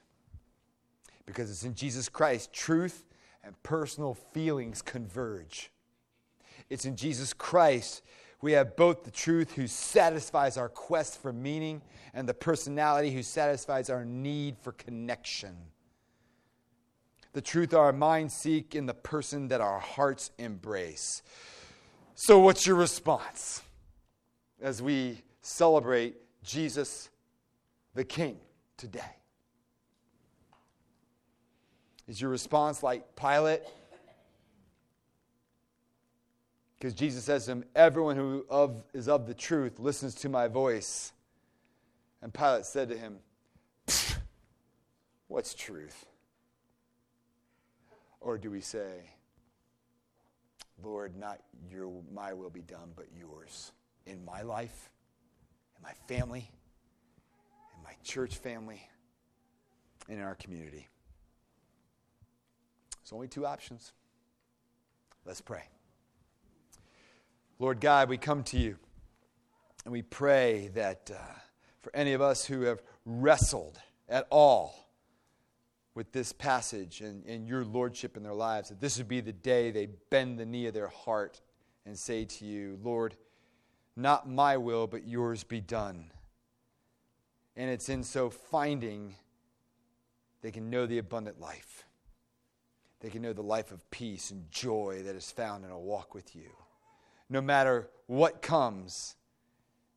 Because 1.25 1.49
it's 1.49 1.63
in 1.63 1.75
Jesus 1.75 2.09
Christ 2.09 2.51
truth 2.51 3.05
and 3.43 3.61
personal 3.63 4.15
feelings 4.15 4.81
converge. 4.81 5.71
It's 6.69 6.85
in 6.85 6.95
Jesus 6.95 7.33
Christ 7.33 8.01
we 8.41 8.53
have 8.53 8.75
both 8.75 9.03
the 9.03 9.11
truth 9.11 9.53
who 9.53 9.67
satisfies 9.67 10.57
our 10.57 10.69
quest 10.69 11.21
for 11.21 11.33
meaning 11.33 11.81
and 12.13 12.27
the 12.27 12.33
personality 12.33 13.11
who 13.11 13.21
satisfies 13.21 13.89
our 13.89 14.05
need 14.05 14.57
for 14.57 14.71
connection. 14.71 15.55
The 17.33 17.41
truth 17.41 17.73
our 17.73 17.91
minds 17.91 18.33
seek 18.33 18.75
in 18.75 18.85
the 18.85 18.93
person 18.93 19.49
that 19.49 19.61
our 19.61 19.79
hearts 19.79 20.31
embrace. 20.37 21.21
So, 22.15 22.39
what's 22.39 22.65
your 22.65 22.75
response? 22.75 23.61
As 24.61 24.81
we 24.81 25.21
celebrate 25.41 26.15
Jesus 26.43 27.09
the 27.93 28.03
King 28.03 28.37
today? 28.77 29.01
Is 32.07 32.19
your 32.19 32.31
response 32.31 32.81
like 32.81 33.15
Pilate? 33.15 33.61
Because 36.77 36.93
Jesus 36.93 37.25
says 37.25 37.45
to 37.45 37.51
him, 37.51 37.65
Everyone 37.75 38.15
who 38.15 38.45
of, 38.49 38.83
is 38.93 39.07
of 39.07 39.27
the 39.27 39.33
truth 39.33 39.79
listens 39.79 40.15
to 40.15 40.29
my 40.29 40.47
voice. 40.47 41.11
And 42.21 42.33
Pilate 42.33 42.65
said 42.65 42.89
to 42.89 42.97
him, 42.97 43.17
What's 45.27 45.53
truth? 45.53 46.05
Or 48.21 48.37
do 48.37 48.49
we 48.49 48.61
say, 48.61 49.11
Lord, 50.83 51.15
not 51.17 51.39
your, 51.69 51.91
my 52.13 52.33
will 52.33 52.49
be 52.49 52.61
done, 52.61 52.91
but 52.95 53.05
yours? 53.17 53.71
In 54.09 54.25
my 54.25 54.41
life, 54.41 54.89
in 55.77 55.83
my 55.83 55.93
family, 56.07 56.49
in 57.77 57.83
my 57.83 57.93
church 58.03 58.35
family, 58.35 58.81
and 60.07 60.17
in 60.17 60.23
our 60.23 60.35
community. 60.35 60.87
There's 62.97 63.13
only 63.13 63.27
two 63.27 63.45
options. 63.45 63.93
Let's 65.25 65.41
pray. 65.41 65.63
Lord 67.59 67.79
God, 67.79 68.09
we 68.09 68.17
come 68.17 68.43
to 68.45 68.57
you 68.57 68.77
and 69.85 69.91
we 69.91 70.01
pray 70.01 70.69
that 70.73 71.11
uh, 71.13 71.19
for 71.81 71.95
any 71.95 72.13
of 72.13 72.21
us 72.21 72.45
who 72.45 72.61
have 72.61 72.81
wrestled 73.05 73.79
at 74.07 74.27
all 74.29 74.89
with 75.93 76.11
this 76.11 76.31
passage 76.31 77.01
and, 77.01 77.25
and 77.25 77.47
your 77.47 77.65
lordship 77.65 78.15
in 78.15 78.23
their 78.23 78.33
lives, 78.33 78.69
that 78.69 78.79
this 78.79 78.97
would 78.97 79.07
be 79.07 79.21
the 79.21 79.33
day 79.33 79.71
they 79.71 79.87
bend 80.09 80.39
the 80.39 80.45
knee 80.45 80.67
of 80.67 80.73
their 80.73 80.87
heart 80.87 81.41
and 81.85 81.97
say 81.97 82.25
to 82.25 82.45
you, 82.45 82.79
Lord, 82.81 83.15
not 83.99 84.29
my 84.29 84.57
will, 84.57 84.87
but 84.87 85.07
yours 85.07 85.43
be 85.43 85.61
done. 85.61 86.11
And 87.55 87.69
it's 87.69 87.89
in 87.89 88.03
so 88.03 88.29
finding 88.29 89.15
they 90.41 90.51
can 90.51 90.69
know 90.69 90.85
the 90.85 90.97
abundant 90.97 91.39
life. 91.39 91.83
They 93.01 93.09
can 93.09 93.21
know 93.21 93.33
the 93.33 93.41
life 93.41 93.71
of 93.71 93.89
peace 93.91 94.31
and 94.31 94.49
joy 94.51 95.03
that 95.05 95.15
is 95.15 95.31
found 95.31 95.65
in 95.65 95.71
a 95.71 95.79
walk 95.79 96.13
with 96.13 96.35
you. 96.35 96.49
No 97.29 97.41
matter 97.41 97.89
what 98.07 98.41
comes, 98.41 99.15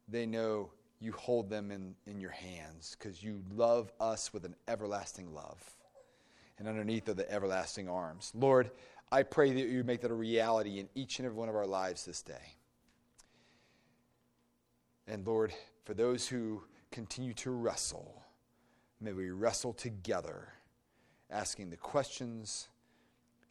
they 0.09 0.27
know 0.27 0.71
you 1.01 1.13
hold 1.13 1.51
them 1.51 1.71
in, 1.71 1.95
in 2.07 2.21
your 2.21 2.31
hands 2.31 2.97
because 2.97 3.23
you 3.23 3.43
love 3.55 3.93
us 4.01 4.33
with 4.33 4.45
an 4.45 4.55
everlasting 4.69 5.33
love. 5.35 5.61
And 6.59 6.69
underneath 6.69 7.09
are 7.09 7.15
the 7.15 7.31
everlasting 7.31 7.89
arms. 7.89 8.31
Lord, 8.35 8.71
I 9.11 9.25
pray 9.25 9.53
that 9.53 9.69
you 9.69 9.83
make 9.83 10.01
that 10.03 10.11
a 10.11 10.15
reality 10.15 10.79
in 10.79 10.89
each 10.95 11.19
and 11.19 11.27
every 11.27 11.39
one 11.39 11.49
of 11.49 11.57
our 11.57 11.67
lives 11.67 12.05
this 12.05 12.23
day. 12.23 12.57
And 15.13 15.27
Lord, 15.27 15.53
for 15.85 15.93
those 15.93 16.27
who 16.27 16.63
continue 16.91 17.35
to 17.35 17.51
wrestle, 17.51 18.23
may 18.99 19.13
we 19.13 19.29
wrestle 19.29 19.75
together, 19.75 20.49
asking 21.31 21.69
the 21.69 21.77
questions, 21.77 22.69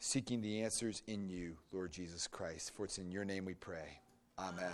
seeking 0.00 0.40
the 0.40 0.62
answers 0.62 1.04
in 1.06 1.28
you, 1.28 1.56
Lord 1.70 1.92
Jesus 1.92 2.26
Christ. 2.26 2.72
For 2.74 2.84
it's 2.84 2.98
in 2.98 3.12
your 3.12 3.24
name 3.24 3.44
we 3.44 3.54
pray. 3.54 4.00
Amen. 4.40 4.72